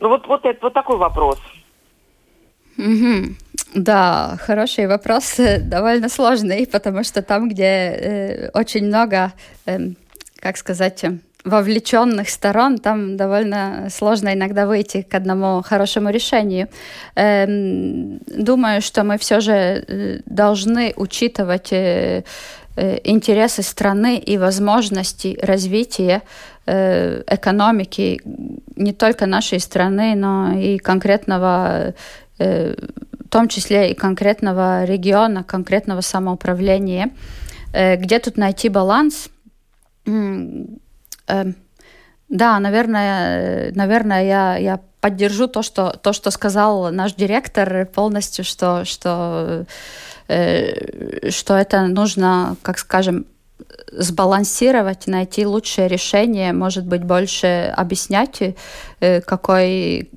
Ну 0.00 0.08
вот, 0.08 0.26
вот, 0.26 0.44
это, 0.44 0.58
вот 0.62 0.72
такой 0.74 0.96
вопрос. 0.96 1.40
Угу. 2.78 3.34
Да, 3.74 4.38
хороший 4.40 4.86
вопрос, 4.86 5.36
довольно 5.60 6.08
сложный, 6.08 6.66
потому 6.66 7.04
что 7.04 7.22
там, 7.22 7.48
где 7.48 7.64
э, 7.64 8.50
очень 8.54 8.86
много, 8.86 9.32
э, 9.66 9.78
как 10.40 10.56
сказать, 10.56 11.04
вовлеченных 11.44 12.28
сторон, 12.28 12.78
там 12.78 13.16
довольно 13.16 13.88
сложно 13.90 14.32
иногда 14.32 14.66
выйти 14.66 15.02
к 15.02 15.14
одному 15.14 15.62
хорошему 15.62 16.10
решению. 16.10 16.68
Эм, 17.14 18.18
думаю, 18.26 18.80
что 18.80 19.02
мы 19.04 19.18
все 19.18 19.40
же 19.40 19.52
э, 19.52 20.20
должны 20.26 20.92
учитывать 20.96 21.72
э, 21.72 22.22
э, 22.76 22.98
интересы 23.04 23.62
страны 23.62 24.18
и 24.18 24.38
возможности 24.38 25.38
развития 25.42 26.22
э, 26.66 27.22
экономики 27.26 28.20
не 28.76 28.92
только 28.92 29.26
нашей 29.26 29.58
страны, 29.58 30.14
но 30.14 30.52
и 30.52 30.78
конкретного 30.78 31.94
в 32.42 33.28
том 33.32 33.48
числе 33.48 33.90
и 33.90 33.94
конкретного 33.94 34.84
региона, 34.84 35.42
конкретного 35.42 36.02
самоуправления. 36.02 37.10
Э, 37.72 37.96
где 37.96 38.18
тут 38.18 38.36
найти 38.36 38.68
баланс? 38.68 39.30
Э, 40.06 41.44
да, 42.28 42.58
наверное, 42.60 43.72
наверное, 43.74 44.24
я, 44.24 44.56
я 44.56 44.80
поддержу 45.00 45.48
то, 45.48 45.62
что, 45.62 45.90
то, 46.02 46.12
что 46.12 46.30
сказал 46.30 46.92
наш 46.92 47.14
директор 47.14 47.86
полностью, 47.86 48.44
что, 48.44 48.84
что, 48.84 49.66
что 50.26 51.56
это 51.56 51.86
нужно, 51.88 52.56
как 52.62 52.78
скажем, 52.78 53.26
сбалансировать, 53.92 55.06
найти 55.06 55.44
лучшее 55.44 55.88
решение, 55.88 56.52
может 56.52 56.86
быть, 56.86 57.04
больше 57.04 57.72
объяснять, 57.76 58.54
какой 58.98 60.10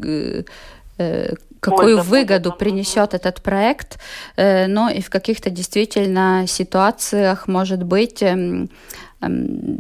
какую 1.65 2.01
выгоду 2.01 2.51
принесет 2.51 3.13
этот 3.13 3.41
проект, 3.41 3.99
э, 4.35 4.67
но 4.67 4.89
и 4.89 5.01
в 5.01 5.09
каких-то 5.09 5.49
действительно 5.49 6.45
ситуациях, 6.47 7.47
может 7.47 7.83
быть, 7.83 8.21
эм, 8.21 8.69
эм, 9.21 9.79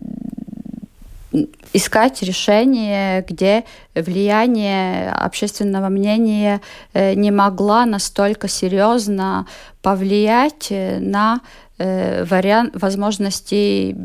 искать 1.73 2.23
решение, 2.23 3.25
где 3.29 3.63
влияние 3.93 5.11
общественного 5.11 5.89
мнения 5.89 6.61
э, 6.93 7.13
не 7.13 7.31
могла 7.31 7.85
настолько 7.85 8.47
серьезно 8.47 9.45
повлиять 9.81 10.71
на 10.71 11.41
э, 11.77 12.23
вариант 12.23 12.81
возможностей 12.81 13.95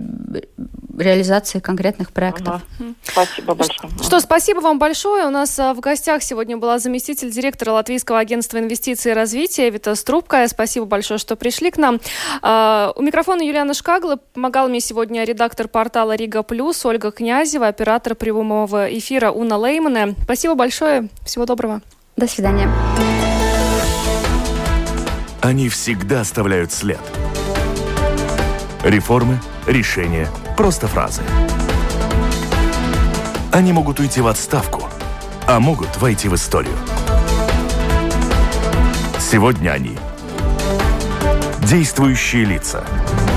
реализации 0.97 1.61
конкретных 1.61 2.13
проектов. 2.13 2.63
Ага. 2.79 2.95
Спасибо 3.03 3.55
большое. 3.55 3.91
Что, 4.03 4.21
спасибо 4.21 4.61
вам 4.61 4.79
большое. 4.79 5.27
У 5.27 5.31
нас 5.31 5.59
а, 5.59 5.75
в 5.75 5.81
гостях 5.81 6.23
сегодня 6.23 6.57
была 6.57 6.79
заместитель 6.79 7.31
директора 7.31 7.73
Латвийского 7.73 8.19
агентства 8.19 8.59
инвестиций 8.59 9.13
и 9.13 9.15
развития 9.15 9.71
Вита 9.71 9.95
Струбкая. 9.95 10.49
Спасибо 10.49 10.87
большое, 10.87 11.19
что 11.19 11.37
пришли 11.37 11.71
к 11.71 11.77
нам. 11.77 12.01
А, 12.43 12.93
у 12.97 13.03
микрофона 13.03 13.43
Юлиана 13.43 13.75
Шкагла. 13.75 14.17
Помогал 14.17 14.69
мне 14.69 14.81
сегодня 14.81 15.25
редактор 15.25 15.69
портала 15.69 16.15
Рига 16.15 16.43
Плюс 16.43 16.85
Ольга 16.85 17.11
Князева, 17.11 17.69
оператор 17.69 18.15
прямого 18.15 18.87
эфира 18.87 19.31
Уна 19.31 19.57
Леймана. 19.57 20.15
Спасибо 20.25 20.55
большое. 20.55 21.09
Всего 21.25 21.47
доброго. 21.47 21.81
До 22.17 22.27
свидания. 22.27 22.69
Они 25.43 25.69
всегда 25.69 26.21
оставляют 26.21 26.73
след. 26.73 27.01
Реформы, 28.85 29.39
решения– 29.67 30.29
Просто 30.57 30.89
фразы. 30.89 31.23
Они 33.53 33.73
могут 33.73 34.01
уйти 34.01 34.21
в 34.21 34.27
отставку, 34.27 34.89
а 35.47 35.59
могут 35.61 35.97
войти 35.99 36.29
в 36.29 36.35
историю. 36.35 36.77
Сегодня 39.19 39.71
они– 39.71 39.99
действующие 41.63 42.45
лица– 42.45 42.85